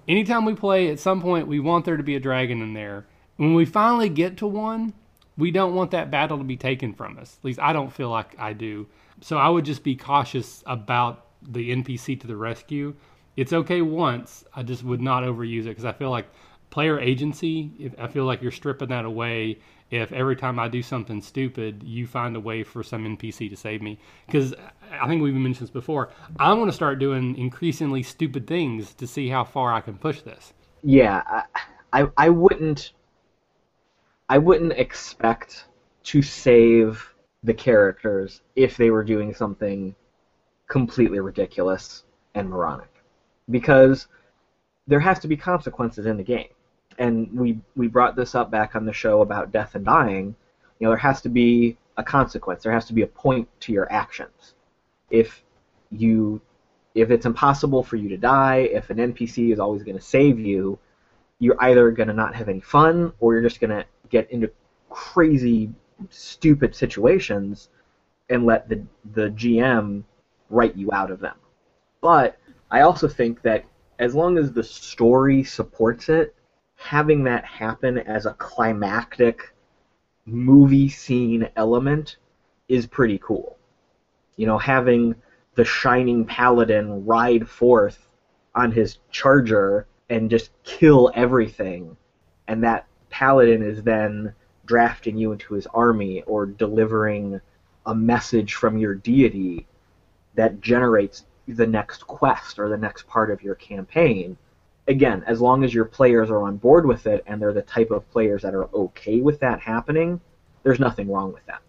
[0.08, 3.08] Anytime we play, at some point, we want there to be a dragon in there.
[3.38, 4.94] When we finally get to one,
[5.38, 7.38] we don't want that battle to be taken from us.
[7.40, 8.88] At least I don't feel like I do.
[9.22, 12.96] So I would just be cautious about the NPC to the rescue.
[13.36, 14.46] It's okay once.
[14.56, 16.28] I just would not overuse it because I feel like
[16.70, 19.60] player agency, I feel like you're stripping that away
[19.96, 23.56] if every time I do something stupid, you find a way for some NPC to
[23.56, 24.00] save me.
[24.26, 24.54] Because
[24.92, 26.10] I think we've mentioned this before.
[26.40, 30.22] I'm going to start doing increasingly stupid things to see how far I can push
[30.22, 30.54] this.
[30.84, 31.44] Yeah, I,
[32.02, 32.94] I, I wouldn't.
[34.28, 35.66] I wouldn't expect
[36.04, 39.96] to save the characters if they were doing something
[40.68, 42.04] completely ridiculous
[42.34, 42.90] and moronic,
[43.52, 44.08] because
[44.88, 46.55] there has to be consequences in the game
[46.98, 50.36] and we we brought this up back on the show about death and dying.
[50.80, 52.64] You know, there has to be a consequence.
[52.64, 54.54] There has to be a point to your actions.
[55.10, 55.44] If
[55.92, 56.42] you
[56.94, 60.40] if it's impossible for you to die, if an NPC is always going to save
[60.40, 60.80] you,
[61.40, 64.50] you're either going to not have any fun or you're just going to get into
[64.90, 65.70] crazy
[66.10, 67.70] stupid situations
[68.30, 68.82] and let the
[69.14, 70.04] the GM
[70.50, 71.36] write you out of them.
[72.02, 72.38] But
[72.72, 73.66] I also think that
[74.00, 76.36] as long as the story supports it,
[76.76, 79.54] having that happen as a climactic
[80.26, 82.18] movie scene element
[82.68, 83.58] is pretty cool.
[84.38, 85.16] You know, having
[85.56, 88.08] the shining paladin ride forth
[88.54, 91.96] on his charger and just kill everything,
[92.48, 94.34] and that paladin is then
[94.66, 97.40] drafting you into his army or delivering
[97.86, 99.66] a message from your deity
[100.34, 104.36] that generates the next quest or the next part of your campaign
[104.88, 107.92] again, as long as your players are on board with it and they're the type
[107.92, 110.20] of players that are okay with that happening,
[110.64, 111.62] there's nothing wrong with that.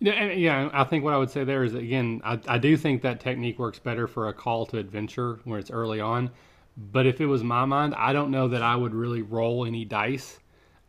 [0.00, 0.70] Yeah, yeah.
[0.72, 3.58] I think what I would say there is again, I, I do think that technique
[3.58, 6.30] works better for a call to adventure where it's early on.
[6.76, 9.84] But if it was my mind, I don't know that I would really roll any
[9.84, 10.40] dice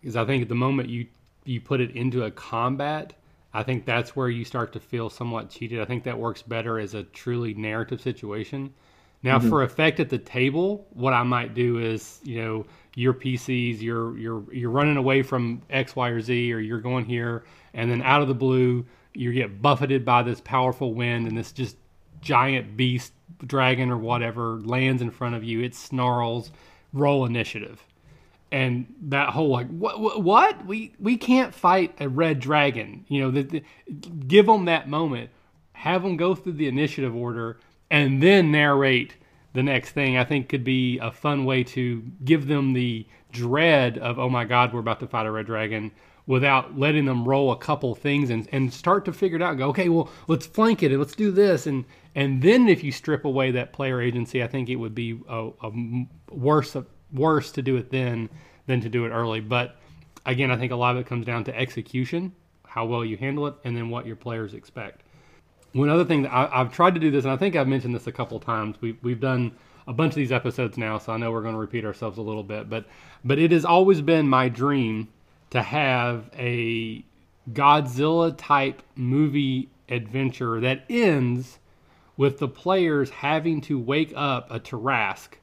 [0.01, 1.07] because I think at the moment you
[1.45, 3.13] you put it into a combat,
[3.53, 5.79] I think that's where you start to feel somewhat cheated.
[5.79, 8.73] I think that works better as a truly narrative situation.
[9.25, 9.49] Now, mm-hmm.
[9.49, 14.15] for effect at the table, what I might do is, you know, your PCs, you're
[14.19, 18.03] you're you're running away from X, Y, or Z, or you're going here, and then
[18.03, 18.85] out of the blue,
[19.15, 21.75] you get buffeted by this powerful wind, and this just
[22.21, 25.59] giant beast, dragon or whatever, lands in front of you.
[25.61, 26.51] It snarls.
[26.93, 27.83] Roll initiative,
[28.51, 33.05] and that whole like what what we we can't fight a red dragon.
[33.09, 33.63] You know, the, the,
[34.27, 35.31] give them that moment,
[35.73, 37.57] have them go through the initiative order
[37.89, 39.15] and then narrate
[39.53, 43.97] the next thing, I think could be a fun way to give them the dread
[43.97, 45.91] of, oh my God, we're about to fight a red dragon
[46.27, 49.69] without letting them roll a couple things and, and start to figure it out go,
[49.69, 51.67] okay, well, let's flank it and let's do this.
[51.67, 55.19] And, and then if you strip away that player agency, I think it would be
[55.29, 55.71] a, a
[56.31, 56.75] worse,
[57.13, 58.29] worse to do it then
[58.65, 59.39] than to do it early.
[59.39, 59.77] But
[60.25, 62.33] again, I think a lot of it comes down to execution,
[62.65, 65.03] how well you handle it, and then what your players expect.
[65.75, 67.93] One other thing that I, have tried to do this, and I think I've mentioned
[67.93, 68.77] this a couple times.
[68.79, 69.51] We've we've done
[69.85, 72.21] a bunch of these episodes now, so I know we're going to repeat ourselves a
[72.21, 72.69] little bit.
[72.69, 72.85] But
[73.25, 75.09] but it has always been my dream
[75.49, 77.03] to have a
[77.51, 81.59] Godzilla type movie adventure that ends
[82.15, 85.33] with the players having to wake up a Tarrasque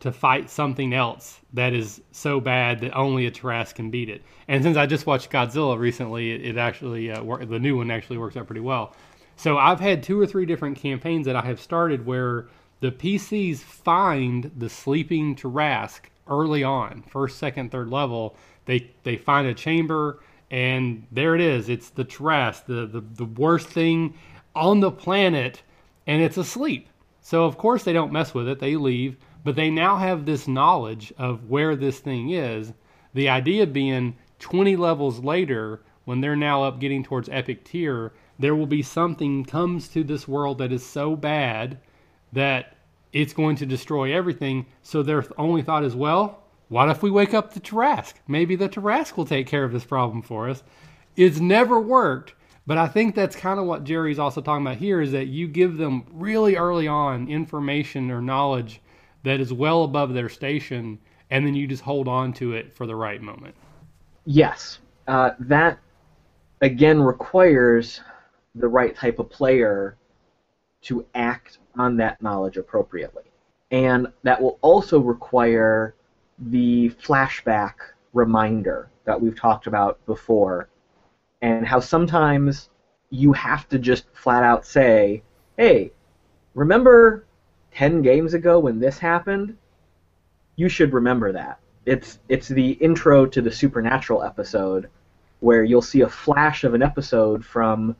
[0.00, 4.22] to fight something else that is so bad that only a Tarrasque can beat it.
[4.46, 7.90] And since I just watched Godzilla recently, it, it actually uh, work, the new one
[7.90, 8.94] actually works out pretty well.
[9.40, 12.48] So I've had two or three different campaigns that I have started where
[12.80, 18.36] the PCs find the sleeping Tarrasque early on, first, second, third level.
[18.66, 21.70] They they find a chamber and there it is.
[21.70, 24.12] It's the Tarrasque, the, the the worst thing
[24.54, 25.62] on the planet,
[26.06, 26.90] and it's asleep.
[27.22, 28.58] So of course they don't mess with it.
[28.58, 32.74] They leave but they now have this knowledge of where this thing is.
[33.14, 38.56] The idea being 20 levels later, when they're now up getting towards epic tier, there
[38.56, 41.78] will be something comes to this world that is so bad
[42.32, 42.76] that
[43.12, 44.64] it's going to destroy everything.
[44.82, 48.14] So their only thought is, well, what if we wake up the Tarrasque?
[48.26, 50.62] Maybe the Tarrasque will take care of this problem for us.
[51.16, 52.34] It's never worked,
[52.66, 55.46] but I think that's kind of what Jerry's also talking about here is that you
[55.46, 58.80] give them really early on information or knowledge
[59.22, 60.98] that is well above their station,
[61.30, 63.54] and then you just hold on to it for the right moment.
[64.24, 65.78] Yes, uh, that
[66.62, 68.00] again requires
[68.54, 69.96] the right type of player
[70.82, 73.24] to act on that knowledge appropriately.
[73.70, 75.94] And that will also require
[76.38, 77.74] the flashback
[78.12, 80.68] reminder that we've talked about before,
[81.42, 82.70] and how sometimes
[83.10, 85.22] you have to just flat out say,
[85.56, 85.92] hey,
[86.54, 87.24] remember
[87.72, 89.56] 10 games ago when this happened,
[90.56, 91.58] you should remember that.
[91.86, 94.88] It's it's the intro to the supernatural episode
[95.40, 97.96] where you'll see a flash of an episode from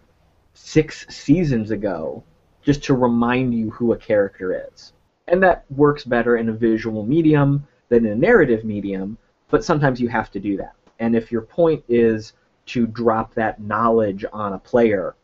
[0.62, 2.22] 6 seasons ago
[2.62, 4.92] just to remind you who a character is.
[5.26, 9.16] And that works better in a visual medium than in a narrative medium,
[9.48, 10.74] but sometimes you have to do that.
[10.98, 12.34] And if your point is
[12.66, 15.16] to drop that knowledge on a player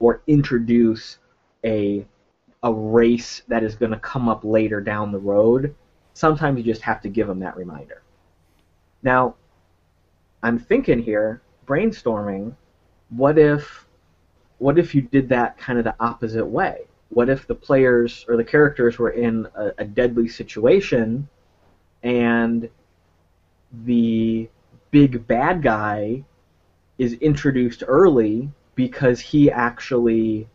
[0.00, 1.18] or introduce
[1.64, 2.06] a
[2.62, 5.74] a race that is going to come up later down the road,
[6.14, 8.02] sometimes you just have to give them that reminder.
[9.02, 9.34] Now,
[10.42, 12.56] I'm thinking here, brainstorming,
[13.10, 13.83] what if
[14.58, 16.86] what if you did that kind of the opposite way?
[17.10, 21.28] What if the players or the characters were in a, a deadly situation
[22.02, 22.68] and
[23.84, 24.48] the
[24.90, 26.24] big bad guy
[26.98, 30.48] is introduced early because he actually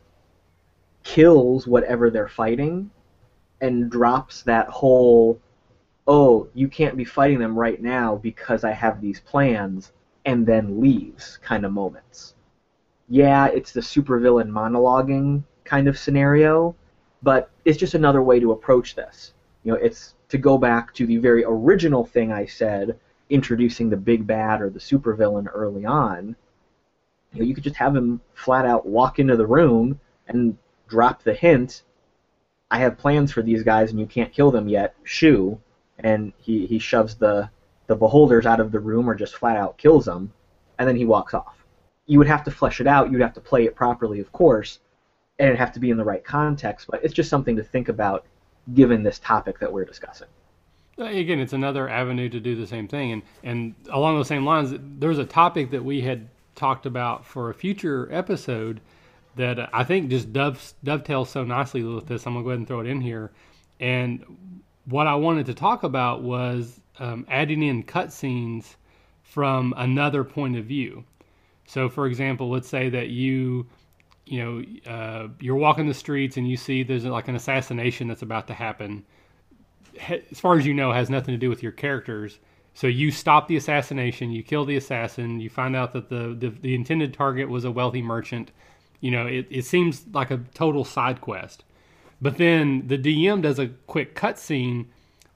[1.03, 2.89] kills whatever they're fighting
[3.61, 5.39] and drops that whole
[6.07, 9.91] oh you can't be fighting them right now because i have these plans
[10.25, 12.35] and then leaves kind of moments
[13.09, 16.75] yeah it's the supervillain monologuing kind of scenario
[17.21, 21.05] but it's just another way to approach this you know it's to go back to
[21.05, 22.97] the very original thing i said
[23.29, 26.35] introducing the big bad or the supervillain early on
[27.33, 30.57] you know you could just have him flat out walk into the room and
[30.89, 31.83] drop the hint,
[32.71, 35.59] I have plans for these guys and you can't kill them yet, shoo,
[35.99, 37.49] and he, he shoves the,
[37.87, 40.33] the beholders out of the room or just flat out kills them,
[40.77, 41.58] and then he walks off.
[42.09, 44.79] You would have to flesh it out, you'd have to play it properly, of course,
[45.37, 47.87] and it'd have to be in the right context, but it's just something to think
[47.87, 48.25] about
[48.73, 50.27] given this topic that we're discussing.
[50.97, 53.11] Again, it's another avenue to do the same thing.
[53.11, 57.49] And, and along those same lines, there's a topic that we had talked about for
[57.49, 58.81] a future episode
[59.35, 62.25] that I think just dove, dovetails so nicely with this.
[62.25, 63.31] I'm gonna go ahead and throw it in here.
[63.79, 64.25] And
[64.85, 68.75] what I wanted to talk about was um, adding in cutscenes
[69.23, 71.05] from another point of view.
[71.69, 73.67] So, for example, let's say that you,
[74.25, 78.21] you know, uh, you're walking the streets and you see there's like an assassination that's
[78.21, 79.05] about to happen.
[80.31, 82.39] As far as you know, has nothing to do with your characters.
[82.73, 86.49] So you stop the assassination, you kill the assassin, you find out that the, the,
[86.49, 88.51] the intended target was a wealthy merchant
[89.01, 91.63] you know, it, it seems like a total side quest.
[92.21, 94.87] But then the DM does a quick cutscene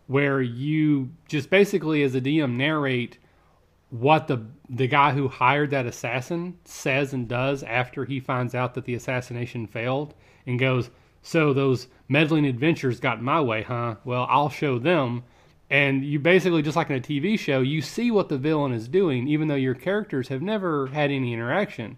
[0.07, 3.17] where you just basically, as a DM, narrate
[3.93, 8.73] what the the guy who hired that assassin says and does after he finds out
[8.73, 10.15] that the assassination failed,
[10.47, 10.89] and goes,
[11.21, 13.97] "So those meddling adventures got my way, huh?
[14.03, 15.21] Well, I'll show them."
[15.69, 18.87] And you basically, just like in a TV show, you see what the villain is
[18.87, 21.97] doing, even though your characters have never had any interaction.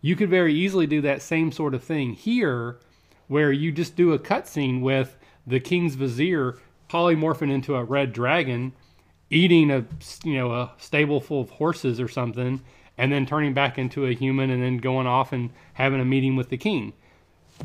[0.00, 2.80] You could very easily do that same sort of thing here,
[3.28, 8.72] where you just do a cutscene with the king's vizier polymorphing into a red dragon,
[9.30, 9.84] eating a
[10.24, 12.60] you know a stable full of horses or something,
[12.98, 16.36] and then turning back into a human, and then going off and having a meeting
[16.36, 16.92] with the king.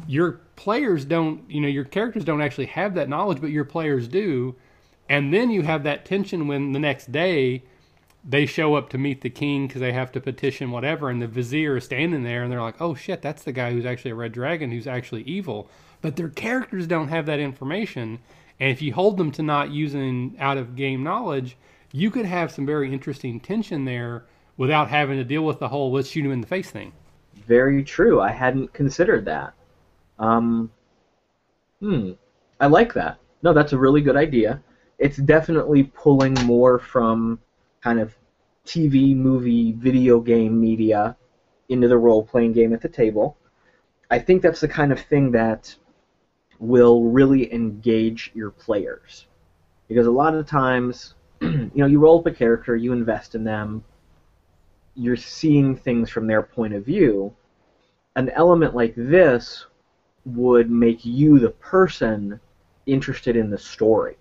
[0.07, 4.07] Your players don't, you know, your characters don't actually have that knowledge, but your players
[4.07, 4.55] do.
[5.07, 7.63] And then you have that tension when the next day
[8.27, 11.27] they show up to meet the king because they have to petition whatever, and the
[11.27, 14.15] vizier is standing there, and they're like, "Oh shit, that's the guy who's actually a
[14.15, 15.69] red dragon, who's actually evil."
[16.01, 18.19] But their characters don't have that information,
[18.59, 21.57] and if you hold them to not using out of game knowledge,
[21.91, 24.25] you could have some very interesting tension there
[24.57, 26.93] without having to deal with the whole "let's shoot him in the face" thing.
[27.47, 28.21] Very true.
[28.21, 29.53] I hadn't considered that.
[30.17, 30.71] Um,
[31.79, 32.11] hmm.
[32.59, 33.17] I like that.
[33.43, 34.61] No, that's a really good idea.
[34.97, 37.39] It's definitely pulling more from
[37.81, 38.15] kind of
[38.65, 41.15] TV, movie, video game media
[41.69, 43.37] into the role playing game at the table.
[44.09, 45.75] I think that's the kind of thing that
[46.65, 49.27] will really engage your players.
[49.87, 53.43] Because a lot of times, you know, you roll up a character, you invest in
[53.43, 53.83] them,
[54.95, 57.33] you're seeing things from their point of view.
[58.15, 59.65] An element like this
[60.25, 62.39] would make you, the person,
[62.85, 64.17] interested in the story.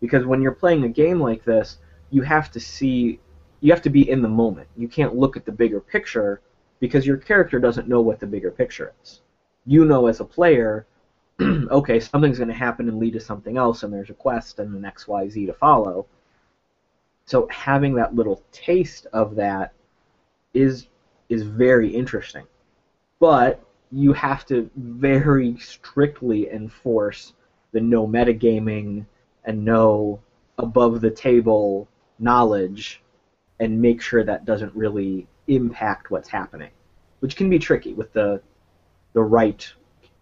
[0.00, 1.78] Because when you're playing a game like this,
[2.10, 3.20] you have to see,
[3.60, 4.68] you have to be in the moment.
[4.76, 6.40] You can't look at the bigger picture
[6.80, 9.20] because your character doesn't know what the bigger picture is.
[9.66, 10.86] You know as a player,
[11.70, 14.74] okay, something's going to happen and lead to something else, and there's a quest and
[14.74, 16.06] an X, Y, Z to follow.
[17.26, 19.72] So having that little taste of that
[20.54, 20.86] is
[21.28, 22.44] is very interesting.
[23.20, 23.62] But
[23.92, 27.34] you have to very strictly enforce
[27.72, 29.04] the no metagaming
[29.44, 30.20] and no
[30.58, 31.86] above the table
[32.18, 33.02] knowledge
[33.60, 36.70] and make sure that doesn't really impact what's happening,
[37.20, 38.40] which can be tricky with the
[39.12, 39.72] the right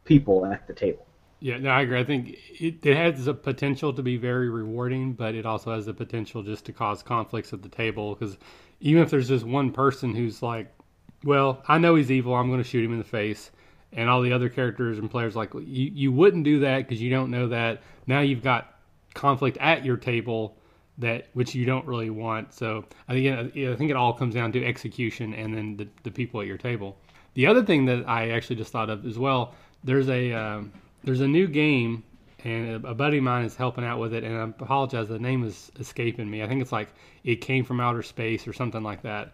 [0.05, 1.06] people at the table.
[1.47, 2.01] Yeah, no, I agree.
[2.01, 5.87] I think it, it has the potential to be very rewarding, but it also has
[5.87, 8.17] the potential just to cause conflicts at the table.
[8.17, 8.37] Because
[8.81, 10.75] even if there's just one person who's like,
[11.23, 12.35] "Well, I know he's evil.
[12.35, 13.53] I'm going to shoot him in the face,"
[13.93, 17.11] and all the other characters and players like, "You you wouldn't do that because you
[17.11, 18.75] don't know that." Now you've got
[19.15, 20.59] conflict at your table
[20.99, 22.55] that which you don't really want.
[22.55, 26.11] So I think I think it all comes down to execution and then the, the
[26.11, 26.99] people at your table.
[27.35, 30.73] The other thing that I actually just thought of as well, there's a um,
[31.07, 32.03] there's a new game,
[32.45, 34.25] and a, buddy of mine is helping out with it.
[34.25, 36.43] And I apologize, the name is escaping me.
[36.43, 36.89] I think it's like
[37.25, 39.33] it came from outer space or something like that.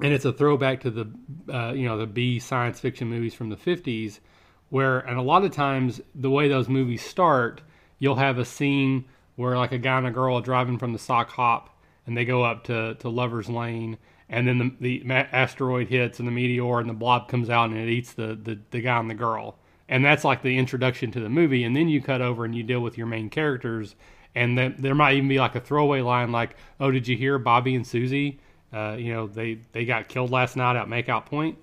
[0.00, 1.10] And it's a throwback to the
[1.52, 4.20] uh, you know the B science fiction movies from the 50s,
[4.68, 7.62] where and a lot of times the way those movies start,
[7.98, 9.06] you'll have a scene
[9.36, 12.24] where like a guy and a girl are driving from the sock hop and they
[12.24, 13.98] go up to, to Lover's Lane
[14.28, 17.78] and then the, the asteroid hits and the meteor and the blob comes out and
[17.78, 19.58] it eats the, the, the guy and the girl.
[19.88, 21.64] And that's like the introduction to the movie.
[21.64, 23.94] And then you cut over and you deal with your main characters.
[24.34, 27.38] And then there might even be like a throwaway line like, oh, did you hear
[27.38, 28.40] Bobby and Susie?
[28.72, 31.56] Uh, you know, they, they got killed last night at Makeout Point.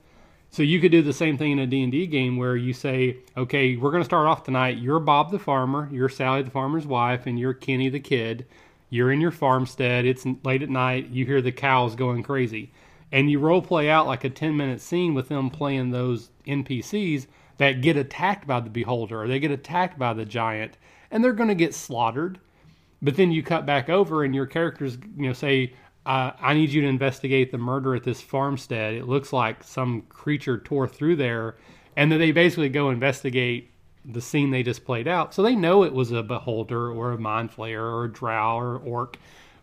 [0.49, 3.75] So you could do the same thing in a D&D game where you say, okay,
[3.75, 4.77] we're going to start off tonight.
[4.77, 8.45] You're Bob the farmer, you're Sally the farmer's wife, and you're Kenny the kid.
[8.91, 10.05] You're in your farmstead.
[10.05, 11.09] It's late at night.
[11.09, 12.71] You hear the cows going crazy.
[13.11, 17.25] And you role play out like a 10 minute scene with them playing those NPCs
[17.57, 20.77] that get attacked by the beholder or they get attacked by the giant
[21.11, 22.39] and they're going to get slaughtered.
[23.01, 25.73] But then you cut back over and your characters, you know, say,
[26.05, 28.93] uh, I need you to investigate the murder at this farmstead.
[28.93, 31.55] It looks like some creature tore through there.
[31.95, 33.71] And then they basically go investigate
[34.05, 35.33] the scene they just played out.
[35.33, 38.77] So they know it was a beholder or a mind flayer or a drow or
[38.77, 39.17] orc,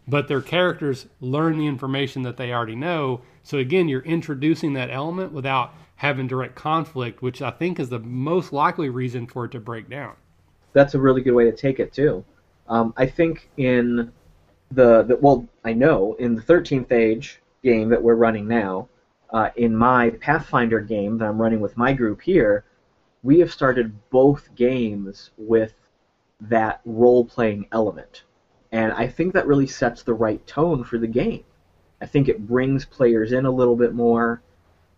[0.09, 3.20] but their characters learn the information that they already know.
[3.43, 7.99] So again, you're introducing that element without having direct conflict, which I think is the
[7.99, 10.15] most likely reason for it to break down.
[10.73, 12.25] That's a really good way to take it too.
[12.71, 14.11] Um, I think in
[14.71, 18.89] the, the well, I know in the 13th Age game that we're running now,
[19.29, 22.65] uh, in my Pathfinder game that I'm running with my group here,
[23.23, 25.75] we have started both games with
[26.41, 28.23] that role playing element.
[28.73, 31.45] And I think that really sets the right tone for the game.
[32.01, 34.41] I think it brings players in a little bit more.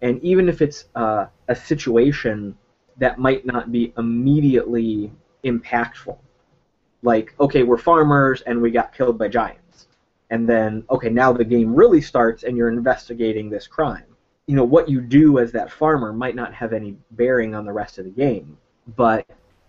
[0.02, 2.56] And even if it's uh, a situation
[2.98, 5.10] that might not be immediately
[5.44, 6.18] impactful,
[7.02, 9.88] like, okay, we're farmers and we got killed by giants.
[10.30, 14.04] And then okay now the game really starts and you're investigating this crime.
[14.46, 17.72] You know what you do as that farmer might not have any bearing on the
[17.72, 18.58] rest of the game
[18.96, 19.26] but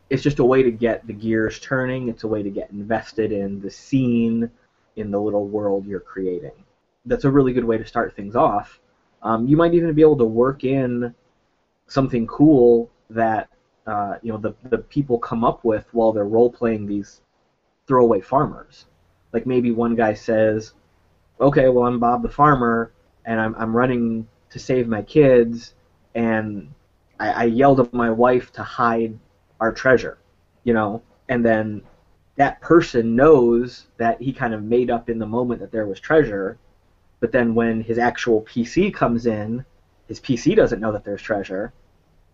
[0.10, 2.10] it's just a way to get the gears turning.
[2.10, 4.50] It's a way to get invested in the scene
[4.96, 6.52] in the little world you're creating.
[7.06, 8.80] That's a really good way to start things off
[9.24, 11.14] um, you might even be able to work in
[11.88, 13.50] something cool that
[13.88, 17.22] uh, you know the, the people come up with while they're role playing these
[17.88, 18.86] throwaway farmers.
[19.32, 20.74] Like maybe one guy says,
[21.40, 22.92] "Okay, well I'm Bob the farmer,
[23.26, 25.74] and I'm I'm running to save my kids,
[26.16, 26.70] and
[27.20, 29.18] I, I yelled at my wife to hide
[29.60, 30.18] our treasure,"
[30.64, 31.82] you know, and then
[32.36, 36.00] that person knows that he kind of made up in the moment that there was
[36.00, 36.58] treasure,
[37.24, 39.64] But then when his actual PC comes in,
[40.10, 41.72] his PC doesn't know that there's treasure.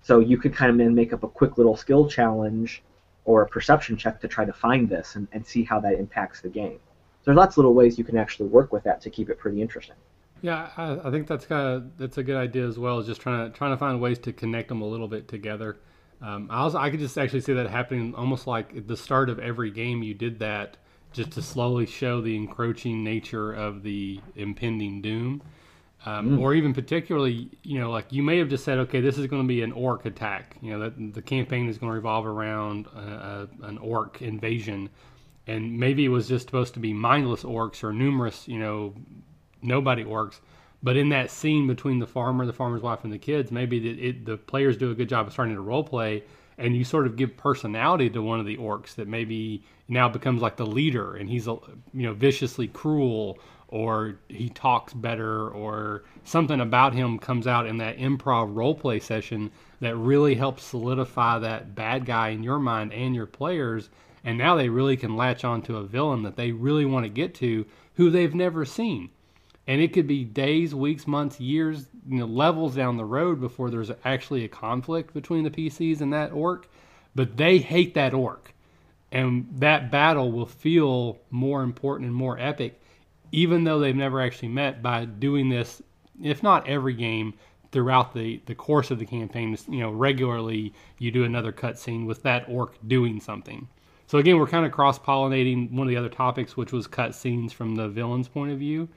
[0.01, 2.81] So you could kind of then make up a quick little skill challenge
[3.23, 6.41] or a perception check to try to find this and, and see how that impacts
[6.41, 6.79] the game.
[7.19, 9.37] So there's lots of little ways you can actually work with that to keep it
[9.37, 9.95] pretty interesting.
[10.41, 12.97] Yeah, I, I think that's kind of that's a good idea as well.
[12.97, 15.77] Is just trying to trying to find ways to connect them a little bit together.
[16.19, 19.29] Um, I also I could just actually see that happening almost like at the start
[19.29, 20.77] of every game you did that
[21.11, 25.41] just to slowly show the encroaching nature of the impending doom.
[26.05, 26.39] Um, mm.
[26.39, 29.41] Or even particularly, you know, like you may have just said, okay, this is going
[29.41, 30.55] to be an orc attack.
[30.61, 34.89] You know, that the campaign is going to revolve around a, a, an orc invasion,
[35.45, 38.93] and maybe it was just supposed to be mindless orcs or numerous, you know,
[39.61, 40.39] nobody orcs.
[40.81, 44.01] But in that scene between the farmer, the farmer's wife, and the kids, maybe the,
[44.01, 46.23] it, the players do a good job of starting to role play,
[46.57, 50.41] and you sort of give personality to one of the orcs that maybe now becomes
[50.41, 51.61] like the leader, and he's you
[51.93, 57.97] know viciously cruel, or he talks better, or something about him comes out in that
[57.97, 63.15] improv role play session that really helps solidify that bad guy in your mind and
[63.15, 63.89] your players.
[64.23, 67.09] And now they really can latch on to a villain that they really want to
[67.09, 67.65] get to,
[67.95, 69.09] who they've never seen
[69.69, 73.69] and it could be days, weeks, months, years, you know, levels down the road before
[73.69, 76.67] there's actually a conflict between the PCs and that orc.
[77.13, 78.55] But they hate that orc,
[79.11, 82.81] and that battle will feel more important and more epic,
[83.31, 84.81] even though they've never actually met.
[84.81, 85.81] By doing this,
[86.21, 87.33] if not every game,
[87.71, 92.23] throughout the the course of the campaign, you know, regularly you do another cutscene with
[92.23, 93.67] that orc doing something.
[94.07, 97.51] So again, we're kind of cross pollinating one of the other topics, which was cutscenes
[97.51, 98.89] from the villain's point of view.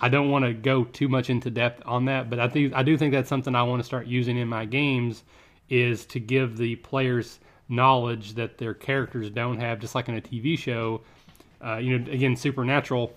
[0.00, 2.82] I don't want to go too much into depth on that, but I think I
[2.82, 5.24] do think that's something I want to start using in my games
[5.68, 7.38] is to give the players
[7.70, 11.00] knowledge that their characters don't have, just like in a TV show.
[11.64, 13.12] Uh, you know, again, Supernatural,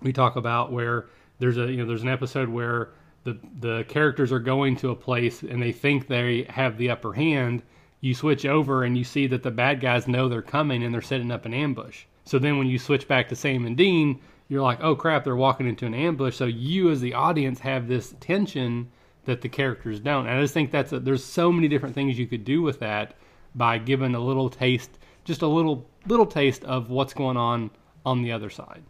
[0.00, 1.06] we talk about where
[1.38, 2.90] there's a you know there's an episode where
[3.24, 7.12] the the characters are going to a place and they think they have the upper
[7.12, 7.62] hand.
[8.00, 11.02] You switch over and you see that the bad guys know they're coming and they're
[11.02, 12.04] setting up an ambush.
[12.24, 15.36] So then when you switch back to Sam and Dean, you're like, oh crap, they're
[15.36, 16.36] walking into an ambush.
[16.36, 18.90] So you as the audience have this tension
[19.24, 20.26] that the characters don't.
[20.26, 22.80] And I just think that's a, there's so many different things you could do with
[22.80, 23.16] that
[23.54, 27.70] by giving a little taste, just a little little taste of what's going on
[28.04, 28.82] on the other side.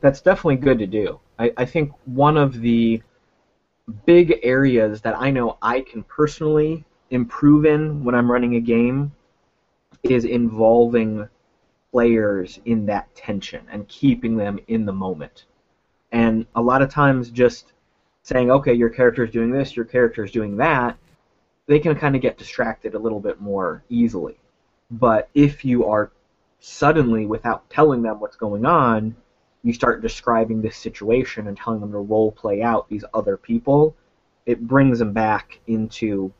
[0.00, 1.18] That's definitely good to do.
[1.38, 3.02] I, I think one of the
[4.04, 9.12] big areas that I know I can personally improve in when I'm running a game
[10.02, 11.28] is involving
[11.90, 15.46] players in that tension and keeping them in the moment.
[16.12, 17.72] And a lot of times just
[18.22, 20.98] saying, okay, your character is doing this, your character is doing that,
[21.68, 24.36] they can kind of get distracted a little bit more easily.
[24.90, 26.10] But if you are
[26.58, 29.14] suddenly, without telling them what's going on,
[29.62, 33.94] you start describing this situation and telling them to role play out these other people,
[34.46, 36.32] it brings them back into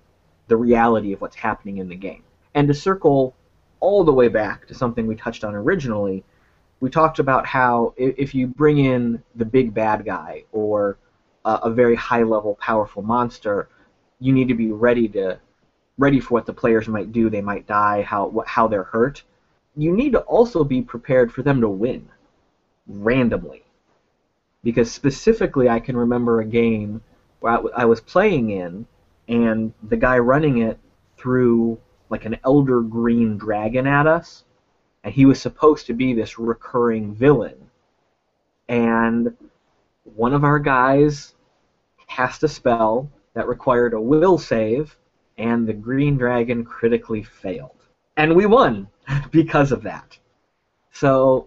[0.49, 2.25] the reality of what's happening in the game.
[2.55, 3.37] And to circle
[3.81, 6.25] all the way back to something we touched on originally.
[6.81, 10.99] We talked about how if you bring in the big bad guy or
[11.45, 13.69] a, very high level powerful monster,
[14.21, 15.39] you need to be ready to
[15.99, 17.29] ready for what the players might do.
[17.29, 19.23] They might die, how how they're hurt.
[19.77, 22.09] You need to also be prepared for them to win
[22.87, 23.65] randomly.
[24.65, 27.01] Because specifically, I can remember a game
[27.41, 28.87] where I was playing in,
[29.29, 30.79] and the guy running it
[31.17, 31.79] threw
[32.11, 34.45] like an elder green dragon at us,
[35.05, 37.71] and he was supposed to be this recurring villain.
[38.69, 39.37] And
[40.03, 41.35] one of our guys
[42.09, 43.09] cast a spell
[43.39, 44.99] that required a will save,
[45.39, 47.85] and the green dragon critically failed.
[48.17, 48.89] And we won
[49.31, 50.19] because of that.
[50.91, 51.47] So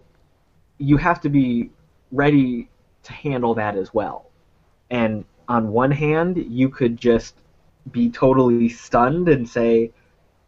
[0.78, 1.68] you have to be
[2.10, 2.70] ready
[3.02, 4.30] to handle that as well.
[4.88, 7.34] And on one hand, you could just
[7.90, 9.92] be totally stunned and say,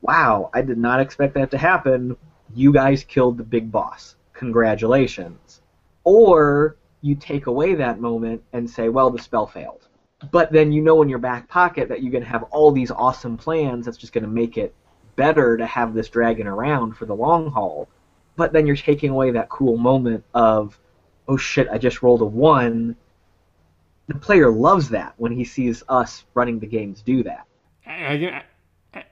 [0.01, 2.17] wow, I did not expect that to happen.
[2.55, 4.17] You guys killed the big boss.
[4.33, 5.61] Congratulations.
[6.05, 9.89] Or you take away that moment and say, well, the spell failed.
[10.31, 12.91] But then you know in your back pocket that you're going to have all these
[12.91, 14.75] awesome plans that's just going to make it
[15.17, 17.89] better to have this dragon around for the long haul.
[18.37, 20.79] But then you're taking away that cool moment of,
[21.29, 22.97] oh shit, I just rolled a one.
[24.09, 27.47] The player loves that when he sees us running the games do that.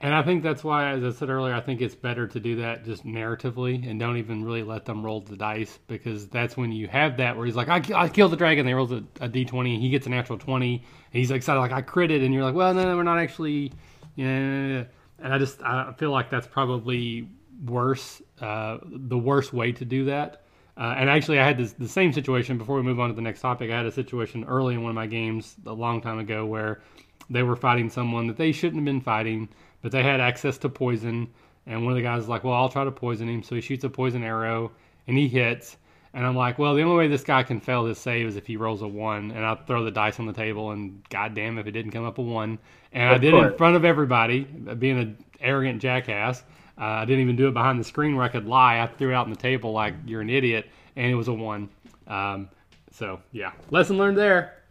[0.01, 2.57] And I think that's why, as I said earlier, I think it's better to do
[2.57, 6.71] that just narratively and don't even really let them roll the dice because that's when
[6.71, 8.65] you have that where he's like, I, I killed the dragon.
[8.65, 10.75] They rolls a a d20 and he gets a natural 20.
[10.75, 12.23] And he's excited, like, I critted.
[12.23, 13.71] And you're like, well, no, no we're not actually.
[14.15, 14.85] Know,
[15.19, 17.29] and I just I feel like that's probably
[17.65, 20.43] worse, uh, the worst way to do that.
[20.75, 23.21] Uh, and actually, I had this, the same situation before we move on to the
[23.21, 23.69] next topic.
[23.69, 26.81] I had a situation early in one of my games a long time ago where
[27.29, 29.49] they were fighting someone that they shouldn't have been fighting,
[29.83, 31.27] but they had access to poison.
[31.67, 33.61] And one of the guys was like, "Well, I'll try to poison him." So he
[33.61, 34.71] shoots a poison arrow,
[35.07, 35.77] and he hits.
[36.15, 38.47] And I'm like, "Well, the only way this guy can fail this save is if
[38.47, 41.67] he rolls a one." And I throw the dice on the table, and goddamn if
[41.67, 42.57] it didn't come up a one.
[42.91, 46.43] And I did it in front of everybody, being an arrogant jackass.
[46.79, 48.79] Uh, I didn't even do it behind the screen where I could lie.
[48.79, 51.33] I threw it out on the table like you're an idiot, and it was a
[51.33, 51.69] one.
[52.07, 52.49] Um,
[52.91, 54.61] so yeah, lesson learned there.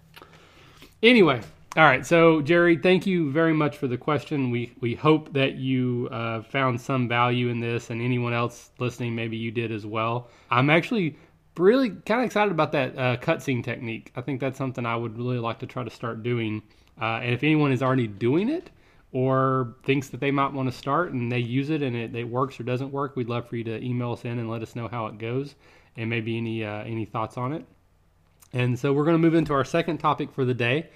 [1.02, 1.40] Anyway,
[1.76, 2.04] all right.
[2.04, 4.50] So Jerry, thank you very much for the question.
[4.50, 9.14] We we hope that you uh, found some value in this, and anyone else listening,
[9.14, 10.28] maybe you did as well.
[10.50, 11.16] I'm actually
[11.56, 14.12] really kind of excited about that uh, cutscene technique.
[14.16, 16.62] I think that's something I would really like to try to start doing.
[17.00, 18.70] Uh, and if anyone is already doing it,
[19.12, 22.24] or thinks that they might want to start and they use it and it, it,
[22.24, 24.74] works or doesn't work, we'd love for you to email us in and let us
[24.74, 25.54] know how it goes
[25.96, 27.64] and maybe any uh, any thoughts on it.
[28.54, 30.88] And so we're going to move into our second topic for the day,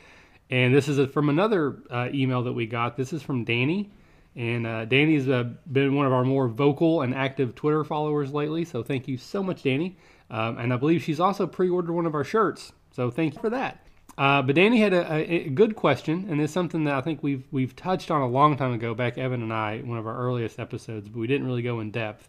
[0.50, 2.96] and this is from another uh, email that we got.
[2.96, 3.90] This is from Danny,
[4.34, 8.64] and uh, Danny's uh, been one of our more vocal and active Twitter followers lately.
[8.64, 9.96] So thank you so much, Danny.
[10.30, 12.72] Um, and I believe she's also pre-ordered one of our shirts.
[12.92, 13.86] So thank you for that.
[14.18, 17.44] Uh, but Danny had a, a, good question, and it's something that I think we've
[17.50, 18.94] we've touched on a long time ago.
[18.94, 21.90] Back Evan and I, one of our earliest episodes, but we didn't really go in
[21.90, 22.28] depth.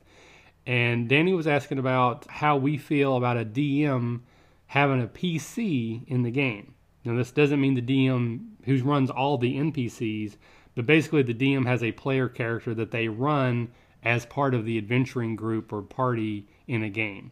[0.66, 4.20] And Danny was asking about how we feel about a DM
[4.66, 6.74] having a PC in the game.
[7.08, 10.36] Now, this doesn't mean the DM who runs all the NPCs,
[10.76, 13.70] but basically the DM has a player character that they run
[14.04, 17.32] as part of the adventuring group or party in a game.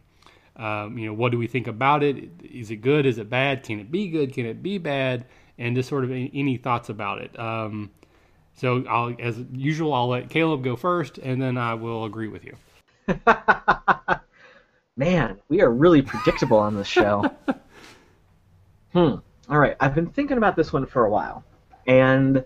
[0.56, 2.30] Um, you know, what do we think about it?
[2.42, 3.04] Is it good?
[3.04, 3.64] Is it bad?
[3.64, 4.32] Can it be good?
[4.32, 5.26] Can it be bad?
[5.58, 7.38] And just sort of any, any thoughts about it.
[7.38, 7.90] Um,
[8.54, 12.46] so, I'll, as usual, I'll let Caleb go first, and then I will agree with
[12.46, 12.56] you.
[14.96, 17.30] Man, we are really predictable on this show.
[18.94, 19.16] hmm.
[19.48, 21.44] All right, I've been thinking about this one for a while,
[21.86, 22.44] and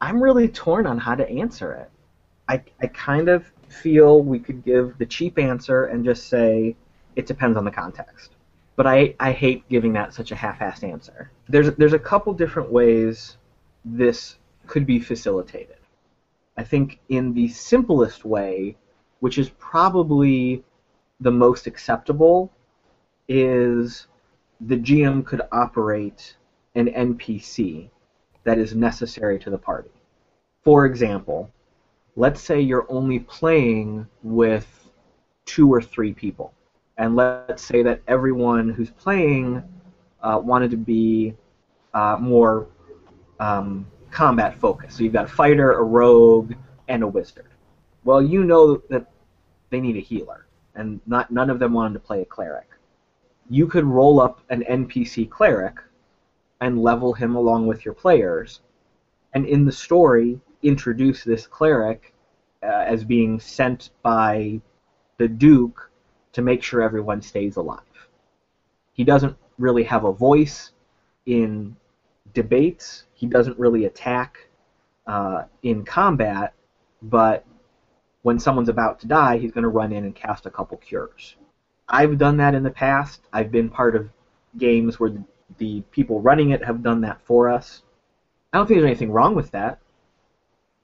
[0.00, 1.90] I'm really torn on how to answer it.
[2.48, 6.74] I, I kind of feel we could give the cheap answer and just say
[7.14, 8.32] it depends on the context.
[8.74, 11.30] But I, I hate giving that such a half-assed answer.
[11.48, 13.36] There's there's a couple different ways
[13.84, 15.76] this could be facilitated.
[16.56, 18.76] I think in the simplest way,
[19.20, 20.64] which is probably
[21.20, 22.52] the most acceptable,
[23.28, 24.08] is
[24.60, 26.36] the GM could operate
[26.74, 27.90] an NPC
[28.44, 29.90] that is necessary to the party.
[30.62, 31.50] For example,
[32.16, 34.66] let's say you're only playing with
[35.44, 36.52] two or three people
[36.98, 39.62] and let's say that everyone who's playing
[40.22, 41.34] uh, wanted to be
[41.94, 42.66] uh, more
[43.38, 44.96] um, combat focused.
[44.96, 46.54] So you've got a fighter, a rogue,
[46.88, 47.46] and a wizard.
[48.04, 49.10] Well, you know that
[49.70, 52.68] they need a healer, and not none of them wanted to play a cleric.
[53.48, 55.76] You could roll up an NPC cleric
[56.60, 58.60] and level him along with your players,
[59.34, 62.12] and in the story introduce this cleric
[62.62, 64.60] uh, as being sent by
[65.18, 65.90] the Duke
[66.32, 67.80] to make sure everyone stays alive.
[68.92, 70.72] He doesn't really have a voice
[71.26, 71.76] in
[72.34, 73.04] debates.
[73.14, 74.48] He doesn't really attack
[75.06, 76.52] uh, in combat,
[77.02, 77.44] but
[78.22, 81.36] when someone's about to die, he's going to run in and cast a couple cures.
[81.88, 83.20] I've done that in the past.
[83.32, 84.10] I've been part of
[84.58, 85.12] games where
[85.58, 87.82] the, people running it have done that for us.
[88.52, 89.78] I don't think there's anything wrong with that,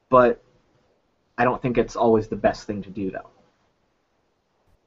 [0.09, 0.42] but
[1.36, 3.28] I don't think it's always the best thing to do, though.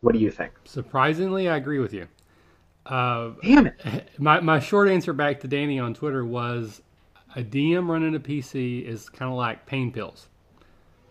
[0.02, 0.54] What do you think?
[0.66, 2.08] Surprisingly, I agree with you.
[2.86, 4.10] Uh, Damn it!
[4.20, 6.84] My my short answer back to Danny on Twitter was
[7.36, 10.30] a DM running a PC is kind of like pain pills.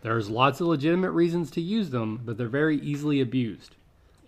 [0.03, 3.77] There's lots of legitimate reasons to use them, but they're very easily abused.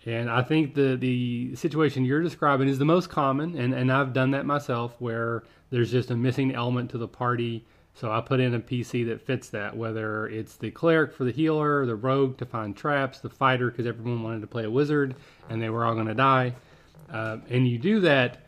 [0.07, 4.13] And I think the the situation you're describing is the most common, and, and I've
[4.13, 7.65] done that myself, where there's just a missing element to the party
[7.99, 11.31] so I put in a PC that fits that, whether it's the cleric for the
[11.31, 15.15] healer, the rogue to find traps, the fighter because everyone wanted to play a wizard
[15.49, 16.53] and they were all going to die.
[17.11, 18.45] Uh, and you do that,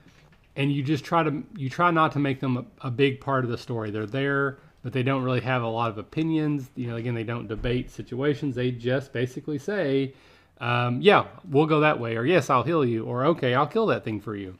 [0.55, 3.43] and you just try to you try not to make them a, a, big part
[3.43, 3.89] of the story.
[3.89, 6.69] They're there, but they don't really have a lot of opinions.
[6.75, 8.53] You know, again, they don't debate situations.
[8.53, 10.13] They just basically say,
[10.59, 13.85] um, "Yeah, we'll go that way," or "Yes, I'll heal you," or "Okay, I'll kill
[13.87, 14.57] that thing for you."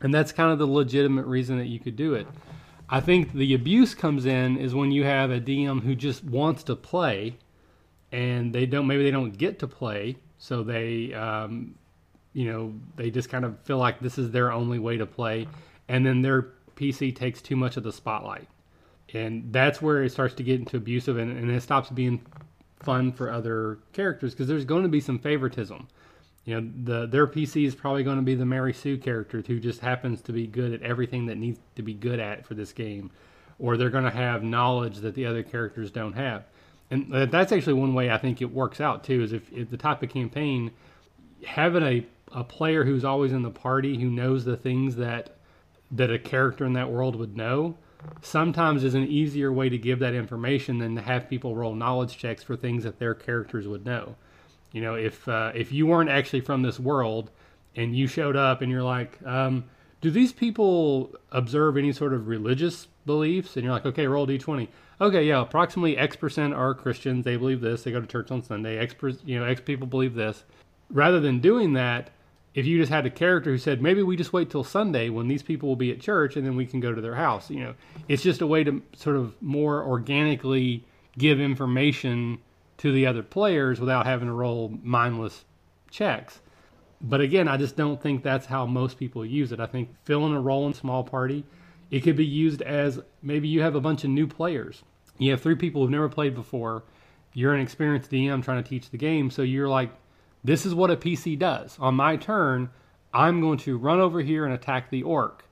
[0.00, 2.26] And that's kind of the legitimate reason that you could do it.
[2.88, 6.62] I think the abuse comes in is when you have a DM who just wants
[6.64, 7.36] to play,
[8.12, 11.74] and they don't maybe they don't get to play, so they um,
[12.32, 15.46] you know they just kind of feel like this is their only way to play,
[15.88, 18.48] and then their PC takes too much of the spotlight,
[19.12, 22.22] and that's where it starts to get into abusive, and, and it stops being
[22.80, 25.88] fun for other characters because there's going to be some favoritism
[26.44, 29.60] You know, the their PC is probably going to be the Mary Sue character who
[29.60, 32.72] just happens to be good at everything that needs to be good at for this
[32.72, 33.10] game,
[33.58, 36.44] or they're going to have knowledge that the other characters don't have.
[36.90, 39.22] And that's actually one way I think it works out too.
[39.22, 40.72] Is if, if the type of campaign
[41.44, 45.36] having a a player who's always in the party who knows the things that
[45.90, 47.76] that a character in that world would know
[48.22, 52.16] sometimes is an easier way to give that information than to have people roll knowledge
[52.16, 54.14] checks for things that their characters would know.
[54.72, 57.30] You know, if uh, if you weren't actually from this world
[57.74, 59.64] and you showed up and you're like, um,
[60.00, 63.56] do these people observe any sort of religious beliefs?
[63.56, 64.68] And you're like, okay, roll d20.
[65.00, 67.24] Okay, yeah, approximately X percent are Christians.
[67.24, 67.82] They believe this.
[67.82, 68.78] They go to church on Sunday.
[68.78, 68.94] X,
[69.24, 70.44] you know, X people believe this.
[70.90, 72.10] Rather than doing that,
[72.58, 75.28] if you just had a character who said, maybe we just wait till Sunday when
[75.28, 77.60] these people will be at church and then we can go to their house, you
[77.60, 77.74] know,
[78.08, 80.84] it's just a way to sort of more organically
[81.16, 82.38] give information
[82.78, 85.44] to the other players without having to roll mindless
[85.88, 86.40] checks.
[87.00, 89.60] But again, I just don't think that's how most people use it.
[89.60, 91.44] I think filling a role in small party,
[91.92, 94.82] it could be used as maybe you have a bunch of new players.
[95.16, 96.82] You have three people who've never played before.
[97.34, 99.92] You're an experienced DM trying to teach the game, so you're like,
[100.44, 101.76] this is what a PC does.
[101.78, 102.70] On my turn,
[103.12, 105.44] I'm going to run over here and attack the orc.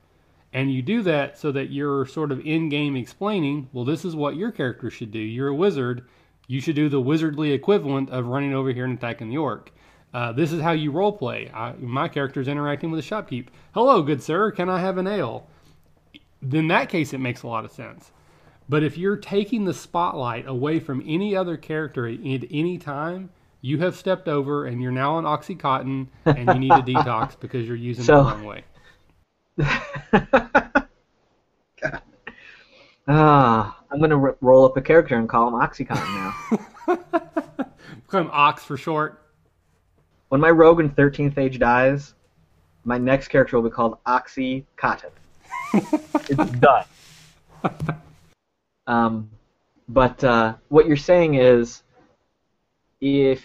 [0.53, 4.15] And you do that so that you're sort of in game explaining, well, this is
[4.15, 5.19] what your character should do.
[5.19, 6.05] You're a wizard
[6.47, 9.71] you should do the wizardly equivalent of running over here and attacking the orc.
[10.13, 11.51] Uh, this is how you role play.
[11.53, 13.47] I, my character is interacting with a shopkeep.
[13.73, 15.47] Hello, good sir, can I have an ale?
[16.49, 18.11] In that case, it makes a lot of sense.
[18.69, 23.29] But if you're taking the spotlight away from any other character at any time,
[23.61, 27.67] you have stepped over and you're now on Oxycontin and you need a detox because
[27.67, 28.63] you're using so, it the wrong way.
[33.09, 36.13] Ah, I'm gonna r- roll up a character and call him Oxycontin
[36.87, 36.97] now.
[38.07, 39.21] call him Ox for short.
[40.27, 42.15] When my rogue in 13th Age dies,
[42.83, 45.11] my next character will be called Oxycontin.
[45.73, 46.85] it's done.
[48.87, 49.29] Um,
[49.87, 51.83] but uh, what you're saying is,
[53.01, 53.43] if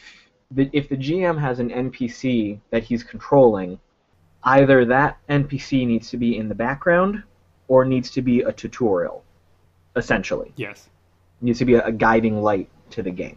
[0.50, 3.78] the, if the GM has an NPC that he's controlling,
[4.44, 7.22] either that NPC needs to be in the background
[7.68, 9.24] or needs to be a tutorial
[9.96, 10.52] essentially.
[10.56, 10.88] Yes.
[11.40, 13.36] It needs to be a, a, guiding light to the game.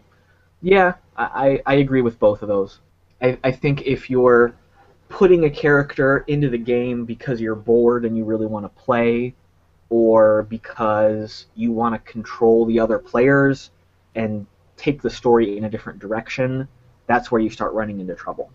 [0.62, 2.80] Yeah, I, I agree with both of those.
[3.22, 4.56] I, I think if you're
[5.10, 9.36] putting a character into the game because you're bored and you really want to play,
[9.90, 13.70] or because you want to control the other players
[14.16, 14.48] and
[14.78, 16.68] take the story in a different direction,
[17.08, 18.52] that's where you start running into trouble.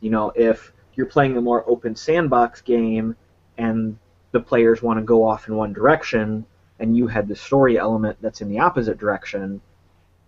[0.00, 3.16] You know, if you're playing a more open sandbox game
[3.58, 3.98] and
[4.32, 6.44] the players want to go off in one direction,
[6.78, 9.60] and you had the story element that's in the opposite direction,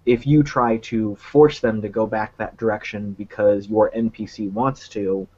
[0.06, 4.88] if you try to force them to go back that direction because your NPC wants
[4.88, 5.28] to,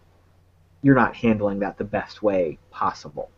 [0.83, 3.31] you're not handling that the best way possible.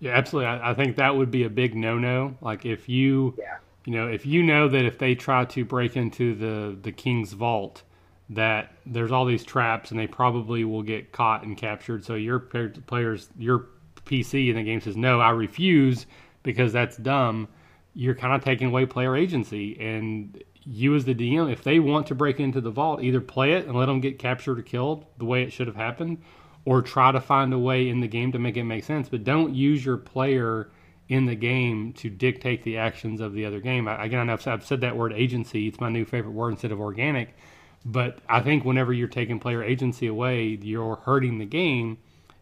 [0.00, 0.48] Yeah, absolutely.
[0.48, 2.36] I, I think that would be a big no-no.
[2.40, 3.58] Like if you, yeah.
[3.84, 7.32] You know, if you know that if they try to break into the the king's
[7.32, 7.82] vault,
[8.30, 12.04] that there's all these traps and they probably will get caught and captured.
[12.04, 13.66] So your players, your
[14.06, 16.06] PC in the game says, no, I refuse
[16.42, 17.48] because that's dumb,
[17.94, 19.78] you're kind of taking away player agency.
[19.80, 23.52] And you, as the DM, if they want to break into the vault, either play
[23.52, 26.22] it and let them get captured or killed the way it should have happened,
[26.64, 29.08] or try to find a way in the game to make it make sense.
[29.08, 30.70] But don't use your player
[31.08, 33.86] in the game to dictate the actions of the other game.
[33.88, 35.68] I, again, I know I've said that word agency.
[35.68, 37.36] It's my new favorite word instead of organic.
[37.84, 41.98] But I think whenever you're taking player agency away, you're hurting the game.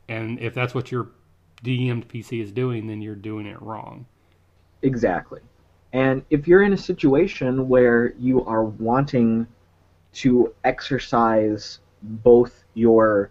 [0.08, 1.08] And if that's what you're
[1.64, 4.06] DM'd PC is doing, then you're doing it wrong.
[4.82, 5.40] Exactly.
[5.92, 9.46] And if you're in a situation where you are wanting
[10.14, 13.30] to exercise both your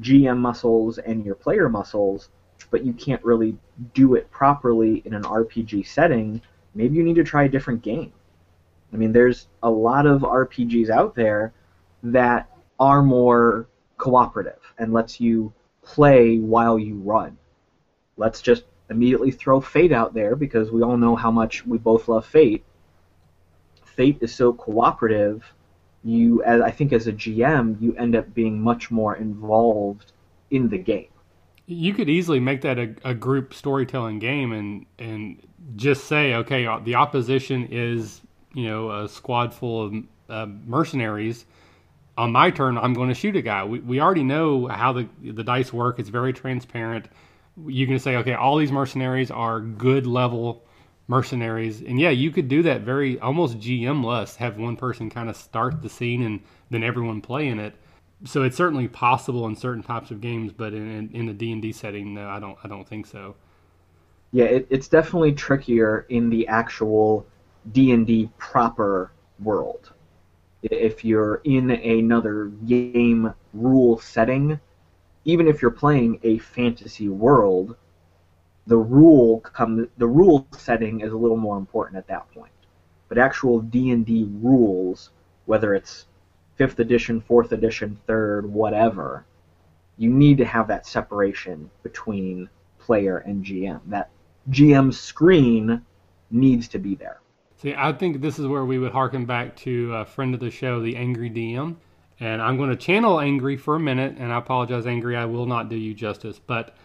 [0.00, 2.28] GM muscles and your player muscles,
[2.72, 3.56] but you can't really
[3.94, 6.42] do it properly in an RPG setting,
[6.74, 8.12] maybe you need to try a different game.
[8.92, 11.52] I mean, there's a lot of RPGs out there
[12.02, 12.50] that
[12.80, 15.52] are more cooperative and lets you
[15.84, 17.38] play while you run
[18.16, 22.08] let's just immediately throw Fate out there because we all know how much we both
[22.08, 22.64] love Fate.
[23.84, 25.44] Fate is so cooperative.
[26.04, 30.12] You, as I think, as a GM, you end up being much more involved
[30.50, 31.11] in the game.
[31.66, 35.42] You could easily make that a, a group storytelling game and and
[35.76, 38.20] just say, okay, uh, the opposition is
[38.54, 39.94] you know a squad full of
[40.28, 41.46] uh, mercenaries.
[42.18, 43.64] On my turn, I'm going to shoot a guy.
[43.64, 45.98] We we already know how the the dice work.
[45.98, 47.08] It's very transparent
[47.66, 50.64] you can say, okay, all these mercenaries are good level
[51.08, 54.36] mercenaries, and yeah, you could do that very almost GM less.
[54.36, 56.40] Have one person kind of start the scene and
[56.70, 57.74] then everyone play in it.
[58.24, 61.62] So it's certainly possible in certain types of games, but in in the D and
[61.62, 63.34] D setting, no, I don't I don't think so.
[64.30, 67.26] Yeah, it, it's definitely trickier in the actual
[67.72, 69.92] D and D proper world.
[70.62, 74.60] If you're in another game rule setting,
[75.24, 77.76] even if you're playing a fantasy world,
[78.66, 82.52] the rule come the rule setting is a little more important at that point.
[83.08, 85.10] But actual D and D rules,
[85.46, 86.06] whether it's
[86.62, 89.26] fifth edition, fourth edition, third, whatever,
[89.96, 92.48] you need to have that separation between
[92.78, 93.80] player and GM.
[93.86, 94.10] That
[94.48, 95.84] GM screen
[96.30, 97.20] needs to be there.
[97.56, 100.52] See, I think this is where we would harken back to a friend of the
[100.52, 101.74] show, the Angry DM.
[102.20, 105.46] And I'm going to channel Angry for a minute, and I apologize, Angry, I will
[105.46, 106.38] not do you justice.
[106.38, 106.76] But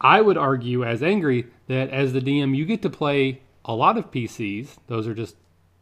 [0.00, 3.98] I would argue, as Angry, that as the DM, you get to play a lot
[3.98, 4.76] of PCs.
[4.86, 5.34] Those are just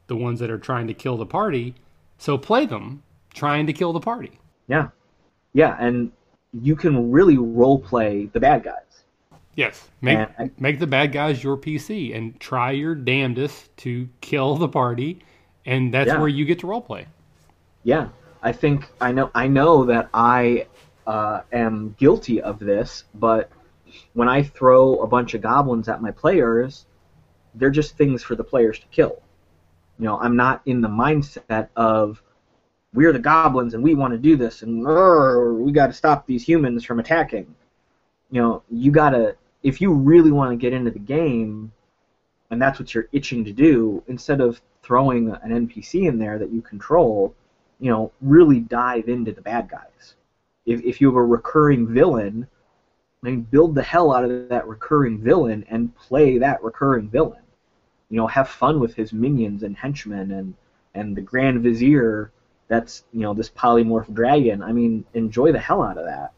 [0.06, 1.74] the ones that are trying to kill the party.
[2.16, 3.02] So play them
[3.34, 4.38] trying to kill the party.
[4.66, 4.88] Yeah.
[5.52, 6.10] Yeah, and
[6.52, 9.04] you can really role play the bad guys.
[9.56, 14.56] Yes, make I, make the bad guys your PC and try your damnedest to kill
[14.56, 15.20] the party,
[15.64, 16.18] and that's yeah.
[16.18, 17.06] where you get to role play.
[17.84, 18.08] Yeah,
[18.42, 19.30] I think I know.
[19.32, 20.66] I know that I
[21.06, 23.48] uh, am guilty of this, but
[24.14, 26.86] when I throw a bunch of goblins at my players,
[27.54, 29.22] they're just things for the players to kill.
[30.00, 32.20] You know, I'm not in the mindset of
[32.94, 34.78] we're the goblins and we want to do this and
[35.62, 37.54] we got to stop these humans from attacking.
[38.30, 41.72] You know, you got to if you really want to get into the game
[42.50, 46.52] and that's what you're itching to do instead of throwing an NPC in there that
[46.52, 47.34] you control,
[47.80, 50.14] you know, really dive into the bad guys.
[50.64, 52.46] If if you have a recurring villain,
[53.22, 57.42] I mean, build the hell out of that recurring villain and play that recurring villain.
[58.08, 60.54] You know, have fun with his minions and henchmen and
[60.94, 62.30] and the Grand Vizier
[62.68, 64.62] that's you know this polymorph dragon.
[64.62, 66.32] I mean, enjoy the hell out of that,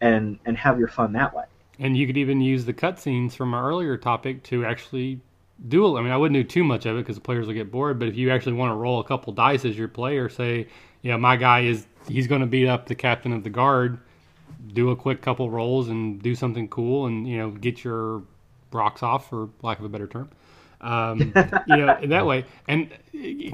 [0.00, 1.44] and and have your fun that way.
[1.78, 5.20] And you could even use the cutscenes from our earlier topic to actually
[5.68, 5.96] do.
[5.96, 7.98] I mean, I wouldn't do too much of it because the players will get bored.
[7.98, 10.68] But if you actually want to roll a couple dice as your player, say,
[11.02, 13.98] you know, my guy is he's going to beat up the captain of the guard.
[14.72, 18.22] Do a quick couple rolls and do something cool, and you know, get your
[18.72, 20.30] rocks off, for lack of a better term.
[20.84, 21.32] Um,
[21.66, 22.44] you know, in that way.
[22.68, 22.90] And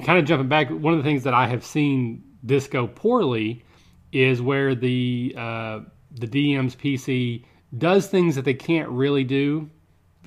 [0.05, 3.63] kind of jumping back, one of the things that I have seen this go poorly
[4.11, 5.79] is where the uh,
[6.11, 7.45] the DM's PC
[7.77, 9.69] does things that they can't really do,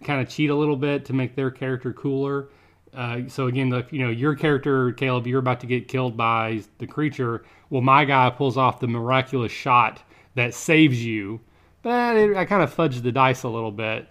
[0.02, 2.48] kind of cheat a little bit to make their character cooler.
[2.94, 6.62] Uh, so again, the, you know, your character, Caleb, you're about to get killed by
[6.78, 7.44] the creature.
[7.70, 10.02] Well, my guy pulls off the miraculous shot
[10.36, 11.40] that saves you,
[11.82, 14.09] but it, I kind of fudged the dice a little bit.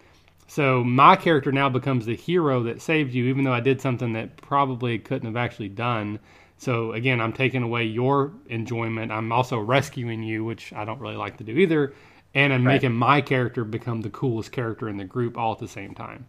[0.48, 4.14] So my character now becomes the hero that saved you, even though I did something
[4.14, 6.20] that probably couldn't have actually done.
[6.58, 9.12] So again, I'm taking away your enjoyment.
[9.12, 11.94] I'm also rescuing you, which I don't really like to do either,
[12.34, 12.74] and I'm right.
[12.74, 16.28] making my character become the coolest character in the group all at the same time.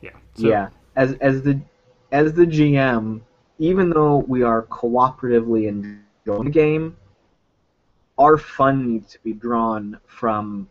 [0.00, 0.10] Yeah.
[0.34, 0.68] So, yeah.
[0.96, 1.60] As as the
[2.12, 3.20] as the GM,
[3.58, 6.96] even though we are cooperatively enjoying the game,
[8.16, 10.68] our fun needs to be drawn from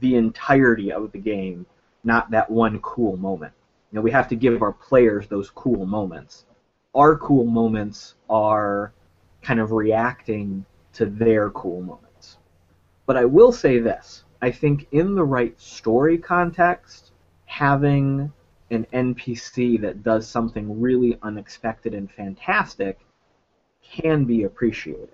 [0.00, 1.66] the entirety of the game,
[2.04, 3.52] not that one cool moment.
[3.90, 6.44] You know, we have to give our players those cool moments.
[6.94, 8.92] Our cool moments are
[9.42, 10.64] kind of reacting
[10.94, 12.38] to their cool moments.
[13.06, 17.12] But I will say this I think in the right story context,
[17.46, 18.32] having
[18.70, 22.98] an NPC that does something really unexpected and fantastic
[23.82, 25.08] can be appreciated.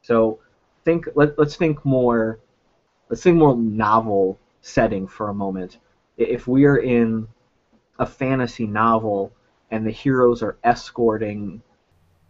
[0.00, 0.40] So
[0.84, 2.40] think let, let's think more
[3.12, 5.76] let's think more novel setting for a moment.
[6.16, 7.28] If we are in
[7.98, 9.30] a fantasy novel
[9.70, 11.60] and the heroes are escorting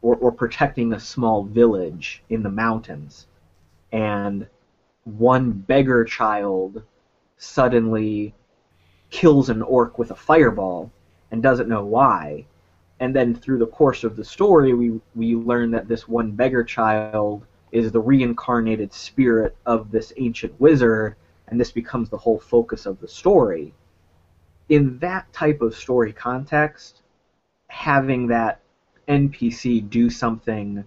[0.00, 3.28] or, or protecting a small village in the mountains,
[3.92, 4.44] and
[5.04, 6.82] one beggar child
[7.36, 8.34] suddenly
[9.10, 10.90] kills an orc with a fireball
[11.30, 12.44] and doesn't know why.
[12.98, 16.64] And then through the course of the story, we, we learn that this one beggar
[16.64, 21.16] child is the reincarnated spirit of this ancient wizard,
[21.48, 23.74] and this becomes the whole focus of the story.
[24.68, 27.02] In that type of story context,
[27.68, 28.60] having that
[29.08, 30.84] NPC do something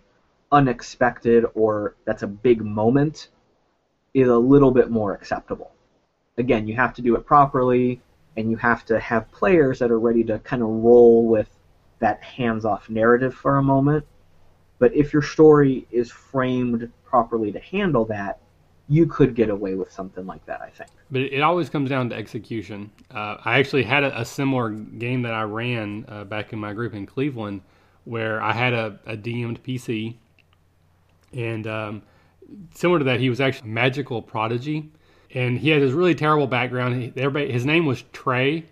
[0.51, 3.29] unexpected or that's a big moment
[4.13, 5.71] is a little bit more acceptable.
[6.37, 8.01] Again, you have to do it properly,
[8.37, 11.49] and you have to have players that are ready to kind of roll with
[11.99, 14.05] that hands off narrative for a moment
[14.79, 18.39] but if your story is framed properly to handle that,
[18.87, 20.89] you could get away with something like that, I think.
[21.09, 22.91] But it always comes down to execution.
[23.09, 26.73] Uh, I actually had a, a, similar game that I ran uh, back in my
[26.73, 27.61] group in Cleveland
[28.03, 30.17] where I had a, a DM'd PC
[31.35, 32.01] and um,
[32.73, 34.91] similar to that, he was actually a magical prodigy,
[35.33, 37.01] and he had this really terrible background.
[37.01, 38.65] He, everybody, his name was Trey,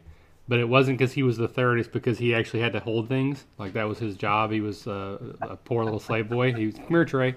[0.47, 1.79] but it wasn't because he was the third.
[1.79, 3.45] It's because he actually had to hold things.
[3.57, 4.51] Like that was his job.
[4.51, 6.53] He was uh, a poor little slave boy.
[6.53, 7.35] He was come here, Trey,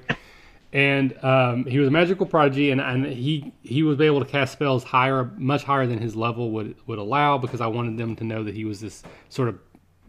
[0.73, 4.53] and um, he was a magical prodigy, and, and he he was able to cast
[4.53, 7.39] spells higher, much higher than his level would would allow.
[7.39, 9.59] Because I wanted them to know that he was this sort of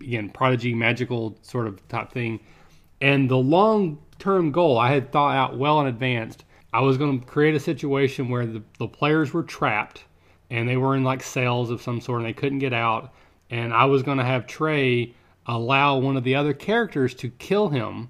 [0.02, 2.40] again prodigy, magical sort of type thing.
[3.00, 6.38] And the long term goal I had thought out well in advance.
[6.74, 10.04] I was going to create a situation where the, the players were trapped
[10.50, 13.14] and they were in like cells of some sort and they couldn't get out.
[13.50, 15.14] And I was going to have Trey
[15.46, 18.10] allow one of the other characters to kill him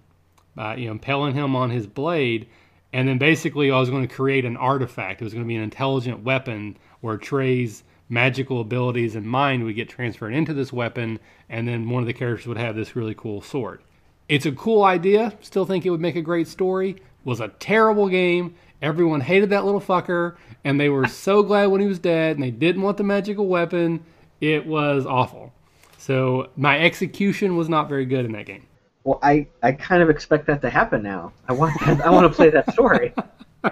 [0.56, 2.48] by you know impaling him on his blade.
[2.94, 5.22] And then basically, I was going to create an artifact.
[5.22, 9.76] It was going to be an intelligent weapon where Trey's magical abilities and mind would
[9.76, 11.20] get transferred into this weapon,
[11.50, 13.82] and then one of the characters would have this really cool sword.
[14.30, 15.34] It's a cool idea.
[15.42, 16.96] Still think it would make a great story.
[17.24, 18.56] Was a terrible game.
[18.82, 22.44] Everyone hated that little fucker, and they were so glad when he was dead, and
[22.44, 24.04] they didn't want the magical weapon.
[24.40, 25.54] It was awful.
[25.98, 28.68] So my execution was not very good in that game.
[29.04, 31.34] Well, I, I kind of expect that to happen now.
[31.48, 33.14] I want I want to play that story.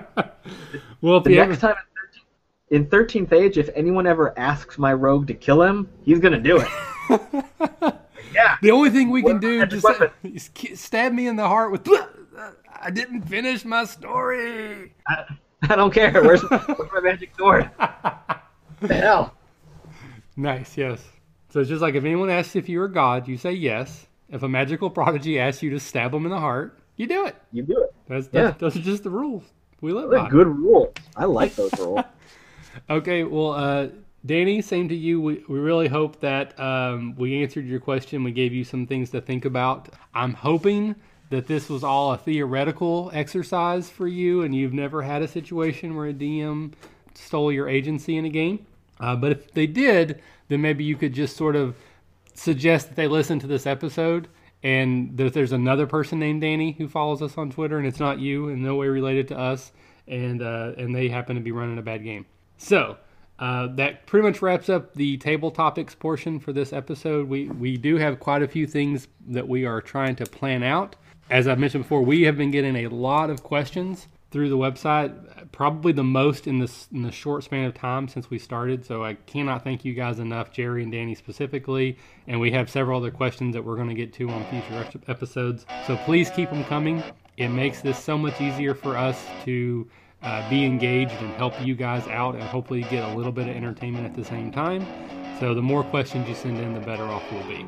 [1.01, 1.75] well, the next time
[2.69, 6.61] in Thirteenth Age, if anyone ever asks my rogue to kill him, he's gonna do
[7.09, 7.95] it.
[8.35, 8.57] Yeah.
[8.61, 9.85] The only thing we can do just
[10.23, 11.87] is stab me in the heart with.
[12.81, 14.93] I didn't finish my story.
[15.07, 15.25] I,
[15.63, 16.11] I don't care.
[16.23, 17.69] Where's, where's my magic sword?
[17.77, 19.33] the hell.
[20.35, 20.77] Nice.
[20.77, 21.03] Yes.
[21.49, 24.07] So it's just like if anyone asks if you're a god, you say yes.
[24.29, 27.35] If a magical prodigy asks you to stab them in the heart, you do it.
[27.51, 27.95] You do it.
[28.07, 28.57] That's, that's yeah.
[28.57, 29.43] those are just the rules.
[29.81, 30.29] We live by.
[30.29, 30.93] Good rules.
[31.15, 32.01] I like those rules.
[32.89, 33.23] okay.
[33.23, 33.87] Well, uh,
[34.25, 35.21] Danny, same to you.
[35.21, 38.23] We, we really hope that um, we answered your question.
[38.23, 39.89] We gave you some things to think about.
[40.13, 40.95] I'm hoping
[41.29, 45.95] that this was all a theoretical exercise for you and you've never had a situation
[45.95, 46.73] where a DM
[47.13, 48.65] stole your agency in a game.
[48.99, 51.75] Uh, but if they did, then maybe you could just sort of
[52.33, 54.27] suggest that they listen to this episode
[54.63, 58.19] and that there's another person named Danny who follows us on Twitter and it's not
[58.19, 59.71] you in no way related to us
[60.07, 62.25] and uh, and they happen to be running a bad game.
[62.57, 62.97] So
[63.39, 67.27] uh, that pretty much wraps up the table topics portion for this episode.
[67.27, 70.95] We we do have quite a few things that we are trying to plan out.
[71.29, 75.11] As I've mentioned before, we have been getting a lot of questions through the website,
[75.51, 78.85] probably the most in this in the short span of time since we started.
[78.85, 81.97] So I cannot thank you guys enough, Jerry and Danny specifically.
[82.27, 85.65] And we have several other questions that we're going to get to on future episodes.
[85.87, 87.01] So please keep them coming.
[87.37, 89.89] It makes this so much easier for us to
[90.21, 93.55] uh, be engaged and help you guys out and hopefully get a little bit of
[93.55, 94.85] entertainment at the same time.
[95.39, 97.65] So the more questions you send in, the better off we'll be.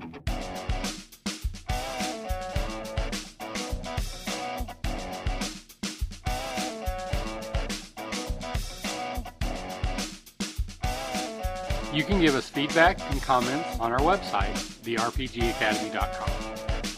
[11.97, 16.29] You can give us feedback and comments on our website, therpgacademy.com.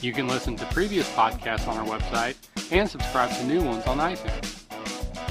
[0.01, 2.35] You can listen to previous podcasts on our website
[2.73, 4.65] and subscribe to new ones on iTunes.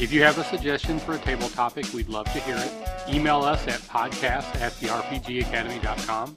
[0.01, 3.15] If you have a suggestion for a table topic, we'd love to hear it.
[3.15, 6.37] Email us at podcast at therpgacademy.com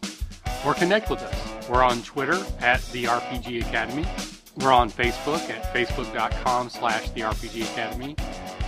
[0.66, 1.70] or connect with us.
[1.70, 4.06] We're on Twitter at the RPG Academy.
[4.58, 8.18] We're on Facebook at facebook.com slash the RPG Academy.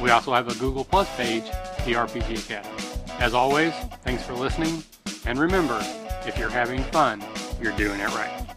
[0.01, 1.43] We also have a Google Plus page,
[1.84, 2.83] the RPG Academy.
[3.20, 4.84] As always, thanks for listening.
[5.26, 5.80] And remember,
[6.26, 7.24] if you're having fun,
[7.61, 8.53] you're doing it right.